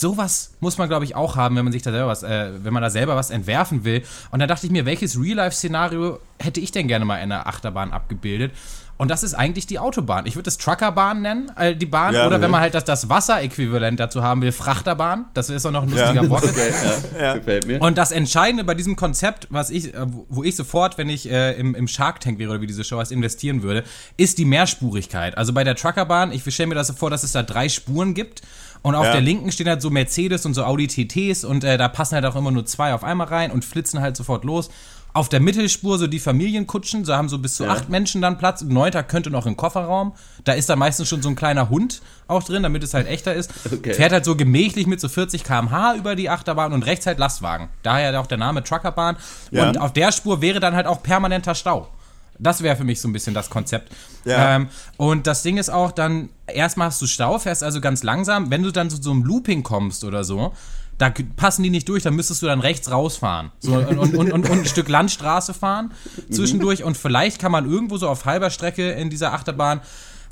sowas 0.00 0.54
muss 0.60 0.78
man, 0.78 0.88
glaube 0.88 1.04
ich, 1.04 1.14
auch 1.14 1.36
haben, 1.36 1.56
wenn 1.56 1.64
man 1.64 1.72
sich 1.72 1.82
da 1.82 1.90
selber 1.90 2.08
was, 2.08 2.22
äh, 2.22 2.52
wenn 2.62 2.72
man 2.72 2.82
da 2.82 2.90
selber 2.90 3.16
was 3.16 3.30
entwerfen 3.30 3.84
will. 3.84 4.02
Und 4.30 4.40
da 4.40 4.46
dachte 4.46 4.66
ich 4.66 4.72
mir, 4.72 4.86
welches 4.86 5.20
Real-Life-Szenario 5.20 6.18
hätte 6.38 6.60
ich 6.60 6.72
denn 6.72 6.88
gerne 6.88 7.04
mal 7.04 7.16
in 7.16 7.32
einer 7.32 7.46
Achterbahn 7.46 7.92
abgebildet? 7.92 8.52
Und 8.98 9.10
das 9.10 9.22
ist 9.22 9.34
eigentlich 9.34 9.66
die 9.66 9.78
Autobahn. 9.78 10.26
Ich 10.26 10.36
würde 10.36 10.44
das 10.44 10.58
Truckerbahn 10.58 11.20
nennen, 11.20 11.52
äh, 11.56 11.76
die 11.76 11.86
Bahn. 11.86 12.14
Ja, 12.14 12.26
oder 12.26 12.36
wenn 12.36 12.42
ja. 12.42 12.48
man 12.48 12.60
halt 12.60 12.74
das, 12.74 12.84
das 12.84 13.08
Wasseräquivalent 13.08 14.00
dazu 14.00 14.22
haben 14.22 14.40
will, 14.42 14.52
Frachterbahn. 14.52 15.26
Das 15.34 15.50
ist 15.50 15.64
doch 15.64 15.70
noch 15.70 15.82
ein 15.82 15.90
lustiger 15.90 16.28
Wort. 16.30 16.44
Okay, 16.44 16.72
ja, 17.20 17.34
Gefällt 17.34 17.66
mir. 17.66 17.80
Und 17.82 17.98
das 17.98 18.10
Entscheidende 18.10 18.64
bei 18.64 18.74
diesem 18.74 18.96
Konzept, 18.96 19.46
was 19.50 19.70
ich, 19.70 19.94
äh, 19.94 20.06
wo 20.28 20.42
ich 20.42 20.56
sofort, 20.56 20.96
wenn 20.98 21.08
ich 21.08 21.30
äh, 21.30 21.52
im, 21.58 21.74
im 21.74 21.88
Shark 21.88 22.20
Tank 22.20 22.38
wäre 22.38 22.50
oder 22.52 22.60
wie 22.60 22.66
diese 22.66 22.84
Show 22.84 22.98
heißt, 22.98 23.12
investieren 23.12 23.62
würde, 23.62 23.84
ist 24.16 24.38
die 24.38 24.44
Mehrspurigkeit. 24.44 25.36
Also 25.36 25.52
bei 25.52 25.64
der 25.64 25.74
Truckerbahn, 25.76 26.32
ich 26.32 26.42
stelle 26.52 26.68
mir 26.68 26.74
das 26.74 26.86
so 26.86 26.94
vor, 26.94 27.10
dass 27.10 27.22
es 27.22 27.32
da 27.32 27.42
drei 27.42 27.68
Spuren 27.68 28.14
gibt. 28.14 28.42
Und 28.82 28.94
auf 28.94 29.04
Ja. 29.04 29.12
der 29.12 29.20
linken 29.20 29.50
stehen 29.50 29.68
halt 29.68 29.82
so 29.82 29.90
Mercedes 29.90 30.46
und 30.46 30.54
so 30.54 30.62
Audi 30.62 30.86
TTs 30.86 31.44
und 31.44 31.64
äh, 31.64 31.76
da 31.76 31.88
passen 31.88 32.14
halt 32.14 32.24
auch 32.24 32.36
immer 32.36 32.52
nur 32.52 32.66
zwei 32.66 32.94
auf 32.94 33.02
einmal 33.02 33.26
rein 33.26 33.50
und 33.50 33.64
flitzen 33.64 34.00
halt 34.00 34.16
sofort 34.16 34.44
los. 34.44 34.70
Auf 35.16 35.30
der 35.30 35.40
Mittelspur 35.40 35.96
so 35.96 36.06
die 36.06 36.18
Familienkutschen, 36.18 37.06
so 37.06 37.14
haben 37.14 37.30
so 37.30 37.38
bis 37.38 37.56
zu 37.56 37.66
acht 37.66 37.88
Menschen 37.88 38.20
dann 38.20 38.36
Platz. 38.36 38.60
Ein 38.60 38.68
neunter 38.68 39.02
könnte 39.02 39.30
noch 39.30 39.46
im 39.46 39.56
Kofferraum. 39.56 40.12
Da 40.44 40.52
ist 40.52 40.68
da 40.68 40.76
meistens 40.76 41.08
schon 41.08 41.22
so 41.22 41.30
ein 41.30 41.36
kleiner 41.36 41.70
Hund 41.70 42.02
auch 42.28 42.42
drin, 42.42 42.62
damit 42.62 42.84
es 42.84 42.92
halt 42.92 43.06
echter 43.06 43.32
ist. 43.32 43.50
Okay. 43.72 43.94
Fährt 43.94 44.12
halt 44.12 44.26
so 44.26 44.36
gemächlich 44.36 44.86
mit 44.86 45.00
so 45.00 45.08
40 45.08 45.42
km/h 45.42 45.94
über 45.94 46.16
die 46.16 46.28
Achterbahn 46.28 46.74
und 46.74 46.82
rechts 46.82 47.06
halt 47.06 47.18
Lastwagen. 47.18 47.70
Daher 47.82 48.20
auch 48.20 48.26
der 48.26 48.36
Name 48.36 48.62
Truckerbahn. 48.62 49.16
Ja. 49.52 49.66
Und 49.66 49.78
auf 49.78 49.94
der 49.94 50.12
Spur 50.12 50.42
wäre 50.42 50.60
dann 50.60 50.76
halt 50.76 50.86
auch 50.86 51.02
permanenter 51.02 51.54
Stau. 51.54 51.88
Das 52.38 52.62
wäre 52.62 52.76
für 52.76 52.84
mich 52.84 53.00
so 53.00 53.08
ein 53.08 53.14
bisschen 53.14 53.32
das 53.32 53.48
Konzept. 53.48 53.92
Ja. 54.26 54.56
Ähm, 54.56 54.68
und 54.98 55.26
das 55.26 55.42
Ding 55.42 55.56
ist 55.56 55.70
auch 55.70 55.92
dann, 55.92 56.28
erstmal 56.46 56.88
hast 56.88 57.00
du 57.00 57.06
Stau, 57.06 57.38
fährst 57.38 57.62
also 57.62 57.80
ganz 57.80 58.02
langsam. 58.02 58.50
Wenn 58.50 58.62
du 58.62 58.70
dann 58.70 58.90
zu 58.90 59.00
so 59.00 59.12
einem 59.12 59.24
Looping 59.24 59.62
kommst 59.62 60.04
oder 60.04 60.24
so, 60.24 60.52
da 60.98 61.12
passen 61.36 61.62
die 61.62 61.70
nicht 61.70 61.88
durch, 61.88 62.02
dann 62.02 62.14
müsstest 62.14 62.42
du 62.42 62.46
dann 62.46 62.60
rechts 62.60 62.90
rausfahren. 62.90 63.52
So, 63.58 63.74
und, 63.74 63.98
und, 63.98 64.14
und, 64.16 64.32
und 64.32 64.50
ein 64.50 64.64
Stück 64.64 64.88
Landstraße 64.88 65.52
fahren 65.54 65.92
zwischendurch. 66.30 66.84
Und 66.84 66.96
vielleicht 66.96 67.38
kann 67.38 67.52
man 67.52 67.70
irgendwo 67.70 67.98
so 67.98 68.08
auf 68.08 68.24
halber 68.24 68.50
Strecke 68.50 68.92
in 68.92 69.10
dieser 69.10 69.32
Achterbahn 69.32 69.80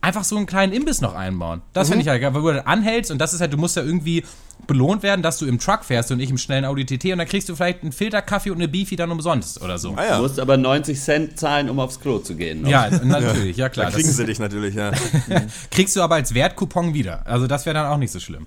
einfach 0.00 0.24
so 0.24 0.36
einen 0.36 0.46
kleinen 0.46 0.72
Imbiss 0.72 1.00
noch 1.00 1.14
einbauen. 1.14 1.62
Das 1.72 1.88
finde 1.88 2.02
ich 2.02 2.08
halt 2.08 2.20
geil, 2.20 2.34
weil 2.34 2.42
du 2.42 2.52
dann 2.52 2.66
anhältst 2.66 3.10
und 3.10 3.18
das 3.18 3.32
ist 3.32 3.40
halt, 3.40 3.52
du 3.52 3.56
musst 3.56 3.76
ja 3.76 3.82
irgendwie 3.82 4.22
belohnt 4.66 5.02
werden, 5.02 5.22
dass 5.22 5.38
du 5.38 5.46
im 5.46 5.58
Truck 5.58 5.84
fährst 5.84 6.10
und 6.10 6.18
nicht 6.18 6.30
im 6.30 6.38
schnellen 6.38 6.64
Audi 6.64 6.84
TT 6.86 7.06
und 7.12 7.18
dann 7.18 7.26
kriegst 7.26 7.48
du 7.48 7.56
vielleicht 7.56 7.82
einen 7.82 7.92
Filterkaffee 7.92 8.50
und 8.50 8.56
eine 8.58 8.68
Beefy 8.68 8.96
dann 8.96 9.10
umsonst 9.10 9.60
oder 9.62 9.78
so. 9.78 9.94
Ah 9.96 10.02
Du 10.02 10.08
ja, 10.08 10.20
musst 10.20 10.38
aber 10.40 10.56
90 10.56 11.00
Cent 11.00 11.38
zahlen, 11.38 11.68
um 11.70 11.80
aufs 11.80 12.00
Klo 12.00 12.18
zu 12.18 12.34
gehen. 12.34 12.62
noch. 12.62 12.70
Ja, 12.70 12.88
natürlich, 13.02 13.56
ja 13.56 13.68
klar. 13.68 13.86
da 13.86 13.92
kriegen 13.92 14.06
Das 14.08 14.16
sie 14.16 14.24
dich 14.26 14.38
natürlich, 14.38 14.74
ja. 14.74 14.92
kriegst 15.70 15.96
du 15.96 16.02
aber 16.02 16.16
als 16.16 16.34
Wertcoupon 16.34 16.94
wieder. 16.94 17.26
Also 17.26 17.46
das 17.46 17.66
wäre 17.66 17.74
dann 17.74 17.86
auch 17.86 17.98
nicht 17.98 18.12
so 18.12 18.20
schlimm. 18.20 18.46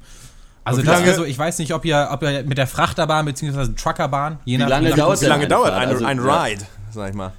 Also 0.68 0.82
wie 0.82 0.86
das 0.86 0.96
wäre 1.00 1.06
lange- 1.06 1.16
so, 1.18 1.26
ich 1.26 1.38
weiß 1.38 1.60
nicht, 1.60 1.74
ob 1.74 1.86
ihr, 1.86 2.08
ob 2.12 2.22
ihr 2.24 2.44
mit 2.44 2.58
der 2.58 2.68
Frachterbahn 2.68 3.26
bzw. 3.26 3.74
Truckerbahn, 3.76 4.40
je 4.46 4.56
Wie 4.58 4.62
nach 4.62 4.70
lange 4.70 4.94
dauert 4.94 5.22
Wie 5.22 5.26
lange 5.26 5.48
dauert 5.48 5.74
ein, 5.74 5.90
Also, 5.90 6.06
ein 6.06 6.18
ja. 6.24 6.44
Ride, 6.44 6.62
sag 6.92 7.10
ich 7.10 7.16
mal? 7.16 7.32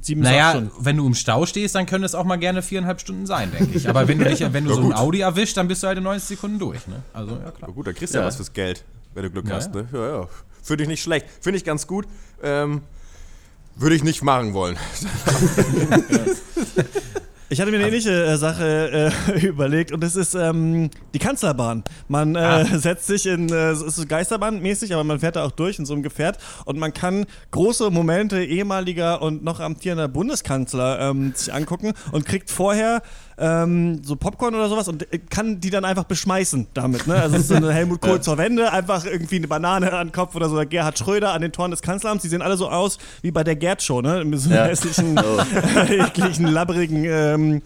Sieben 0.00 0.22
Naja, 0.22 0.60
wenn 0.80 0.96
du 0.96 1.06
im 1.06 1.14
Stau 1.14 1.46
stehst, 1.46 1.76
dann 1.76 1.86
können 1.86 2.02
es 2.02 2.16
auch 2.16 2.24
mal 2.24 2.34
gerne 2.36 2.62
viereinhalb 2.62 3.00
Stunden 3.00 3.26
sein, 3.26 3.52
denke 3.56 3.76
ich. 3.78 3.88
Aber 3.88 4.08
wenn 4.08 4.18
du, 4.18 4.24
dich, 4.24 4.40
wenn 4.52 4.64
du 4.64 4.74
so 4.74 4.80
ein. 4.82 4.92
Audi 4.92 5.20
erwischt, 5.20 5.56
dann 5.56 5.68
bist 5.68 5.84
du 5.84 5.86
halt 5.86 5.98
in 5.98 6.04
90 6.04 6.28
Sekunden 6.36 6.58
durch. 6.58 6.84
Ne? 6.88 6.96
Also, 7.12 7.30
ja 7.32 7.50
klar. 7.52 7.54
Na 7.60 7.68
gut, 7.68 7.86
da 7.86 7.92
kriegst 7.92 8.12
du 8.12 8.18
ja. 8.18 8.22
Ja. 8.22 8.26
was 8.28 8.34
fürs 8.36 8.52
Geld, 8.52 8.82
wenn 9.14 9.22
du 9.22 9.30
Glück 9.30 9.46
Ja, 9.48 9.54
hast. 9.54 9.72
ja. 9.74 9.82
Ne? 9.82 9.88
Ja, 9.92 10.08
ja. 10.22 10.28
Finde 10.64 10.82
ich 10.82 10.88
nicht 10.88 11.02
schlecht. 11.02 11.26
Finde 11.40 11.58
ich 11.58 11.64
ganz 11.64 11.86
gut. 11.86 12.06
Ähm, 12.42 12.80
würde 13.76 13.94
ich 13.94 14.02
nicht 14.02 14.22
machen 14.24 14.52
wollen. 14.52 14.76
Ich 17.50 17.60
hatte 17.60 17.70
mir 17.70 17.76
eine 17.76 17.88
ähnliche 17.88 18.24
äh, 18.24 18.36
Sache 18.38 19.12
äh, 19.28 19.40
überlegt 19.46 19.92
und 19.92 20.02
das 20.02 20.16
ist 20.16 20.34
ähm, 20.34 20.88
die 21.12 21.18
Kanzlerbahn. 21.18 21.84
Man 22.08 22.36
äh, 22.36 22.64
setzt 22.78 23.06
sich 23.06 23.26
in, 23.26 23.50
äh, 23.50 23.70
es 23.70 23.82
ist 23.82 23.96
so 23.96 24.06
Geisterbahnmäßig, 24.06 24.94
aber 24.94 25.04
man 25.04 25.20
fährt 25.20 25.36
da 25.36 25.44
auch 25.44 25.50
durch 25.50 25.78
in 25.78 25.84
so 25.84 25.92
einem 25.92 26.02
Gefährt 26.02 26.38
und 26.64 26.78
man 26.78 26.94
kann 26.94 27.26
große 27.50 27.90
Momente 27.90 28.42
ehemaliger 28.42 29.20
und 29.20 29.44
noch 29.44 29.60
amtierender 29.60 30.08
Bundeskanzler 30.08 31.10
ähm, 31.10 31.34
sich 31.34 31.52
angucken 31.52 31.92
und 32.12 32.24
kriegt 32.24 32.50
vorher 32.50 33.02
ähm, 33.38 34.02
so 34.04 34.16
Popcorn 34.16 34.54
oder 34.54 34.68
sowas 34.68 34.88
und 34.88 35.12
äh, 35.12 35.18
kann 35.18 35.60
die 35.60 35.70
dann 35.70 35.84
einfach 35.84 36.04
beschmeißen 36.04 36.68
damit. 36.74 37.06
Ne? 37.06 37.14
Also 37.14 37.36
es 37.36 37.42
ist 37.42 37.48
so 37.48 37.54
eine 37.54 37.72
Helmut 37.72 38.00
Kohl 38.00 38.20
zur 38.22 38.38
Wende, 38.38 38.72
einfach 38.72 39.04
irgendwie 39.04 39.36
eine 39.36 39.48
Banane 39.48 39.92
an 39.92 40.08
den 40.08 40.12
Kopf 40.12 40.34
oder 40.36 40.48
so, 40.48 40.54
oder 40.54 40.66
Gerhard 40.66 40.98
Schröder 40.98 41.32
an 41.32 41.42
den 41.42 41.52
Toren 41.52 41.70
des 41.70 41.82
Kanzleramts. 41.82 42.22
Die 42.22 42.28
sehen 42.28 42.42
alle 42.42 42.56
so 42.56 42.68
aus 42.68 42.98
wie 43.22 43.30
bei 43.30 43.42
der 43.44 43.56
Gerd-Show, 43.56 44.00
ne? 44.02 44.24
Mit 44.24 44.40
so 44.40 44.50
einem 44.50 44.58
Ja. 44.58 44.64
hässlichen, 44.66 45.18
ekligen, 45.88 46.46
labberigen 46.46 47.04
ähm, 47.04 47.62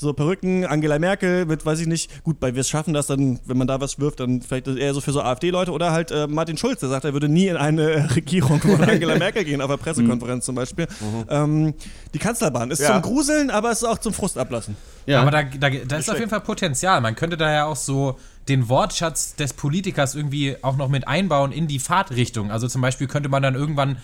so 0.00 0.12
Perücken, 0.12 0.64
Angela 0.64 0.98
Merkel 1.00 1.44
mit, 1.44 1.66
weiß 1.66 1.80
ich 1.80 1.88
nicht, 1.88 2.22
gut, 2.22 2.38
bei 2.38 2.54
Wir 2.54 2.62
schaffen 2.62 2.94
das 2.94 3.08
dann, 3.08 3.40
wenn 3.46 3.58
man 3.58 3.66
da 3.66 3.80
was 3.80 3.98
wirft, 3.98 4.20
dann 4.20 4.40
vielleicht 4.42 4.68
eher 4.68 4.94
so 4.94 5.00
für 5.00 5.10
so 5.10 5.20
AfD-Leute 5.20 5.72
oder 5.72 5.90
halt 5.90 6.12
äh, 6.12 6.28
Martin 6.28 6.56
Schulz, 6.56 6.78
der 6.80 6.88
sagt, 6.88 7.04
er 7.04 7.12
würde 7.14 7.28
nie 7.28 7.48
in 7.48 7.56
eine 7.56 8.08
Regierung 8.16 8.60
von 8.60 8.80
Angela 8.88 9.18
Merkel 9.18 9.44
gehen, 9.44 9.60
auf 9.60 9.68
einer 9.68 9.76
Pressekonferenz 9.76 10.44
zum 10.44 10.54
Beispiel. 10.54 10.86
Ähm, 11.28 11.74
die 12.14 12.18
Kanzlerbahn 12.20 12.70
ist 12.70 12.78
Ja. 12.80 12.92
zum 12.92 13.02
Gruseln, 13.02 13.50
aber 13.50 13.72
es 13.72 13.78
ist 13.82 13.88
auch 13.88 13.98
zum 13.98 14.12
Frust 14.12 14.38
ablassen. 14.38 14.76
Ja. 15.06 15.20
Aber 15.22 15.32
da, 15.32 15.42
da, 15.42 15.68
da 15.70 15.96
ist 15.96 16.08
auf 16.08 16.18
jeden 16.18 16.30
Fall 16.30 16.42
Potenzial. 16.42 17.00
Man 17.00 17.16
könnte 17.16 17.36
da 17.36 17.52
ja 17.52 17.64
auch 17.64 17.76
so 17.76 18.18
den 18.48 18.68
Wortschatz 18.68 19.34
des 19.34 19.52
Politikers 19.52 20.14
irgendwie 20.14 20.56
auch 20.62 20.76
noch 20.76 20.88
mit 20.88 21.08
einbauen 21.08 21.50
in 21.50 21.66
die 21.66 21.80
Fahrtrichtung. 21.80 22.50
Also 22.52 22.68
zum 22.68 22.80
Beispiel 22.82 23.08
könnte 23.08 23.28
man 23.28 23.42
dann 23.42 23.54
irgendwann, 23.56 23.96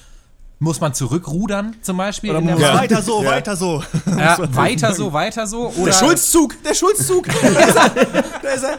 muss 0.58 0.80
man 0.80 0.94
zurückrudern 0.94 1.76
zum 1.82 1.96
Beispiel? 1.96 2.30
Oder 2.30 2.40
muss 2.40 2.60
Bahn? 2.60 2.78
weiter 2.78 3.02
so, 3.02 3.22
Ja. 3.22 3.30
weiter 3.30 3.56
so. 3.56 3.82
Ja, 4.06 4.38
weiter 4.54 4.94
so, 4.94 5.12
weiter 5.12 5.46
so. 5.46 5.68
Oder 5.76 5.84
Der 5.86 5.92
Schulzzug, 5.92 6.62
der 6.62 6.74
Schulzzug. 6.74 7.26
da 7.42 7.48
ist 7.60 7.76
er, 7.76 7.88
da 8.42 8.48
ist 8.50 8.62
er. 8.64 8.78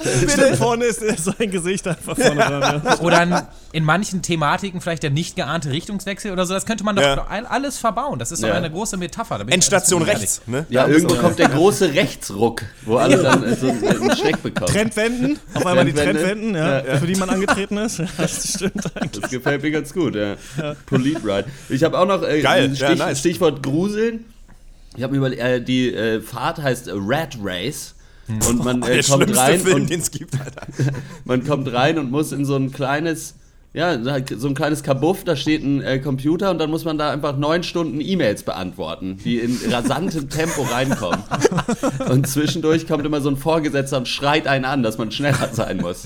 Stimmt, 0.00 0.56
vorne 0.56 0.84
ist 0.84 1.02
ist 1.02 1.24
so 1.24 1.32
ein 1.38 1.50
Gesicht 1.50 1.86
einfach 1.88 2.16
vorne 2.16 2.36
dran. 2.40 2.82
Ja. 2.84 2.98
Oder 3.00 3.22
in, 3.22 3.34
in 3.72 3.84
manchen 3.84 4.22
Thematiken 4.22 4.80
vielleicht 4.80 5.02
der 5.02 5.10
nicht 5.10 5.36
geahnte 5.36 5.70
Richtungswechsel 5.70 6.32
oder 6.32 6.46
so. 6.46 6.54
Das 6.54 6.66
könnte 6.66 6.84
man 6.84 6.96
doch 6.96 7.02
Ja. 7.02 7.26
all- 7.28 7.46
alles 7.46 7.78
verbauen. 7.78 8.18
Das 8.18 8.32
ist 8.32 8.42
doch 8.42 8.48
Ja. 8.48 8.54
eine 8.54 8.70
große 8.70 8.96
Metapher. 8.96 9.38
Da 9.38 9.44
bin 9.44 9.48
ich 9.48 9.54
Endstation 9.54 10.02
rechts, 10.02 10.42
ne? 10.46 10.66
Ja, 10.68 10.84
Da 10.86 10.92
irgendwo 10.92 11.14
kommt 11.16 11.38
der 11.38 11.48
große 11.48 11.94
Rechtsruck, 11.94 12.62
wo 12.84 12.96
alle 12.96 13.22
dann 13.22 13.56
so 13.56 13.68
einen 13.68 14.16
Schreck 14.16 14.42
bekommen. 14.42 14.66
Trendwenden, 14.72 15.38
auf 15.54 15.64
einmal 15.66 15.84
die 15.84 15.92
Trendwende. 15.92 16.22
Trendwenden, 16.22 16.54
ja, 16.54 16.96
für 16.98 17.06
die 17.06 17.16
man 17.16 17.30
angetreten 17.30 17.76
ist. 17.78 18.02
Das 18.16 18.54
stimmt 18.54 18.96
eigentlich. 18.96 19.20
Das 19.22 19.30
gefällt 19.30 19.62
mir 19.62 19.70
ganz 19.70 19.92
gut, 19.92 20.14
ja. 20.14 20.36
Polite 20.86 21.20
Ride. 21.24 21.44
Ich 21.68 21.82
habe 21.84 21.98
auch 21.98 22.06
noch 22.06 22.22
äh, 22.22 22.40
Geil, 22.40 22.64
ein 22.64 22.74
ja, 22.74 22.86
Stich, 22.86 22.98
nice. 22.98 23.18
Stichwort 23.20 23.62
Gruseln. 23.62 24.24
Ich 24.96 25.02
habe 25.02 25.14
über 25.16 25.30
äh, 25.36 25.60
die 25.60 25.92
äh, 25.94 26.20
Fahrt 26.20 26.58
heißt 26.62 26.88
Rat 26.92 27.36
Race. 27.42 27.94
Und 28.28 28.58
man 28.64 28.82
äh, 28.82 28.94
Der 28.94 29.04
kommt 29.04 29.36
rein 29.36 29.60
Film, 29.60 29.76
und 29.76 30.10
gibt, 30.10 30.40
Alter. 30.40 30.66
man 31.24 31.46
kommt 31.46 31.72
rein 31.72 31.98
und 31.98 32.10
muss 32.10 32.32
in 32.32 32.44
so 32.44 32.56
ein 32.56 32.72
kleines, 32.72 33.34
ja, 33.72 33.98
so 34.36 34.48
ein 34.48 34.54
kleines 34.54 34.82
Kabuff, 34.82 35.24
da 35.24 35.36
steht 35.36 35.62
ein 35.62 35.82
äh, 35.82 35.98
Computer 35.98 36.50
und 36.50 36.58
dann 36.58 36.70
muss 36.70 36.84
man 36.84 36.98
da 36.98 37.10
einfach 37.10 37.36
neun 37.36 37.62
Stunden 37.62 38.00
E-Mails 38.00 38.42
beantworten, 38.42 39.18
die 39.24 39.38
in 39.38 39.58
rasantem 39.70 40.28
Tempo 40.28 40.62
reinkommen. 40.62 41.22
Und 42.08 42.26
zwischendurch 42.26 42.86
kommt 42.86 43.04
immer 43.06 43.20
so 43.20 43.30
ein 43.30 43.36
Vorgesetzter 43.36 43.98
und 43.98 44.08
schreit 44.08 44.46
einen 44.46 44.64
an, 44.64 44.82
dass 44.82 44.98
man 44.98 45.10
schneller 45.10 45.50
sein 45.52 45.78
muss. 45.78 46.04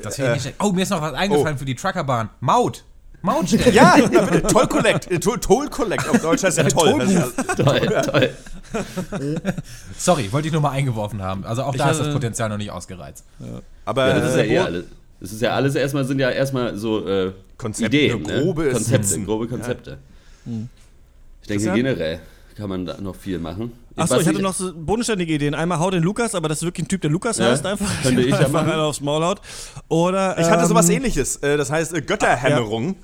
Das 0.00 0.16
finde 0.16 0.36
ich 0.36 0.44
nicht. 0.44 0.56
Oh, 0.60 0.72
mir 0.72 0.82
ist 0.82 0.90
noch 0.90 1.02
was 1.02 1.14
eingefallen 1.14 1.58
für 1.58 1.64
die 1.64 1.74
Truckerbahn. 1.74 2.30
Maut. 2.40 2.84
Mautstelle. 3.22 3.72
Ja, 3.72 3.96
ja, 3.98 4.06
bitte. 4.06 4.46
Toll 4.46 4.66
Collect. 4.68 5.10
Äh, 5.10 5.18
Toll, 5.18 5.38
Toll 5.40 5.68
Collect. 5.68 6.08
Auf 6.08 6.20
Deutsch 6.20 6.42
heißt 6.44 6.58
ja 6.58 6.64
toll. 6.64 7.02
Ja- 7.10 7.54
Toll, 7.54 7.80
toll. 8.02 8.30
Sorry, 9.96 10.30
wollte 10.32 10.48
ich 10.48 10.52
nur 10.52 10.62
mal 10.62 10.70
eingeworfen 10.70 11.22
haben. 11.22 11.44
Also 11.44 11.62
auch 11.62 11.74
da 11.74 11.90
ist 11.90 11.98
das 11.98 12.06
hatte- 12.06 12.14
Potenzial 12.14 12.48
noch 12.48 12.58
nicht 12.58 12.70
ausgereizt. 12.70 13.24
Aber 13.84 14.08
Ja, 14.08 14.20
das 14.20 14.30
ist 14.30 14.36
ja 14.36 14.42
äh, 14.42 14.54
eh 14.54 14.58
alles. 14.58 14.84
Das 15.20 15.32
ist 15.32 15.42
ja 15.42 15.50
alles 15.50 15.74
erstmal, 15.74 16.04
sind 16.04 16.20
ja 16.20 16.30
erstmal 16.30 16.76
so 16.76 17.06
äh, 17.08 17.32
Konzepte, 17.56 17.96
Ideen, 17.96 18.22
grobe 18.22 18.64
ne? 18.66 18.70
Konzepte, 18.72 19.20
grobe 19.22 19.48
Konzepte. 19.48 19.98
Ich 21.42 21.48
denke, 21.48 21.72
generell 21.72 22.20
kann 22.58 22.68
man 22.68 22.84
da 22.84 23.00
noch 23.00 23.14
viel 23.16 23.38
machen. 23.38 23.72
Achso, 23.96 24.14
Was 24.16 24.22
ich 24.22 24.28
hatte 24.28 24.42
noch 24.42 24.52
so 24.54 24.72
bodenständige 24.74 25.32
Ideen. 25.32 25.54
Einmal 25.54 25.78
hau 25.78 25.90
den 25.90 26.02
Lukas, 26.02 26.34
aber 26.34 26.48
das 26.48 26.58
ist 26.58 26.64
wirklich 26.64 26.84
ein 26.86 26.88
Typ, 26.88 27.00
der 27.00 27.10
Lukas 27.10 27.38
Ja, 27.38 27.46
heißt 27.46 27.64
einfach. 27.64 27.90
könnte 28.02 28.20
ich 28.22 28.30
ja 28.30 28.38
einfach 28.40 28.66
machen. 28.66 28.72
aufs 28.80 29.00
Maul 29.00 29.24
haut. 29.24 29.40
Oder, 29.88 30.38
Ich 30.38 30.46
hatte 30.50 30.66
sowas 30.66 30.88
ähm, 30.88 30.96
ähnliches. 30.96 31.36
Äh, 31.36 31.56
Das 31.56 31.70
heißt 31.70 31.94
äh, 31.94 32.02
Götterhämmerung. 32.02 32.90
Äh, 32.90 32.94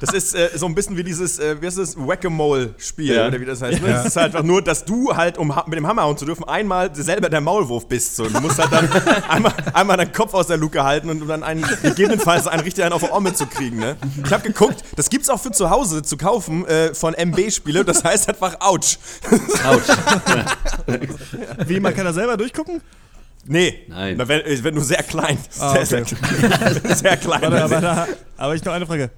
das 0.00 0.12
ist 0.12 0.34
äh, 0.34 0.50
so 0.56 0.66
ein 0.66 0.74
bisschen 0.74 0.96
wie 0.96 1.04
dieses, 1.04 1.38
äh, 1.38 1.60
wie 1.60 1.66
heißt 1.66 1.78
das, 1.78 1.96
Whack-a-Mole-Spiel, 1.96 3.14
Ja. 3.14 3.28
oder 3.28 3.40
wie 3.40 3.44
das 3.44 3.62
heißt. 3.62 3.80
ne? 3.82 3.88
Es 3.88 4.04
ist 4.06 4.16
halt 4.16 4.26
einfach 4.34 4.42
nur, 4.42 4.60
dass 4.62 4.84
du 4.84 5.14
halt, 5.16 5.38
um 5.38 5.48
mit 5.66 5.78
dem 5.78 5.86
Hammer 5.86 6.02
hauen 6.02 6.16
zu 6.18 6.24
dürfen, 6.26 6.44
einmal 6.44 6.94
selber 6.94 7.28
der 7.30 7.40
Maulwurf 7.40 7.88
bist. 7.88 8.16
So. 8.16 8.28
Du 8.28 8.40
musst 8.40 8.58
halt 8.58 8.72
dann 8.72 8.88
einmal, 9.28 9.52
einmal 9.72 9.96
deinen 9.96 10.12
Kopf 10.12 10.34
aus 10.34 10.48
der 10.48 10.56
Luke 10.58 10.82
halten 10.84 11.08
und 11.08 11.22
um 11.22 11.28
dann 11.28 11.42
einen, 11.42 11.64
gegebenenfalls 11.82 12.46
einen 12.46 12.62
richtig 12.62 12.84
einen 12.84 12.92
auf 12.92 13.02
die 13.02 13.10
Omme 13.10 13.32
zu 13.34 13.46
kriegen. 13.46 13.78
Ne? 13.78 13.96
Ich 14.24 14.32
habe 14.32 14.42
geguckt, 14.42 14.82
das 14.96 15.08
gibt's 15.08 15.30
auch 15.30 15.40
für 15.40 15.50
zu 15.52 15.70
Hause 15.70 16.02
zu 16.02 16.16
kaufen 16.16 16.66
äh, 16.66 16.94
von 16.94 17.14
MB-Spiele. 17.14 17.84
Das 17.84 18.04
heißt 18.04 18.28
einfach 18.28 18.56
Ouch. 18.60 18.98
Autsch. 19.64 19.88
Wie, 21.66 21.80
man 21.80 21.94
kann 21.94 22.04
da 22.04 22.12
selber 22.12 22.36
durchgucken? 22.36 22.80
Nee, 23.46 23.84
Nein. 23.88 24.14
Na, 24.16 24.26
wenn, 24.26 24.42
wenn 24.64 24.74
du 24.74 24.80
sehr 24.80 25.02
klein. 25.02 25.38
Ah, 25.58 25.84
sehr, 25.84 26.02
okay. 26.02 26.14
sehr, 26.82 26.96
sehr 26.96 27.16
klein. 27.16 27.42
Warte, 27.42 27.64
aber, 27.64 27.80
da, 27.80 28.08
aber 28.36 28.54
ich 28.54 28.64
noch 28.64 28.72
eine 28.72 28.86
Frage. 28.86 29.10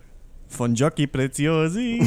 Von 0.49 0.75
Jockey 0.75 1.09
Preziosi. 1.09 2.00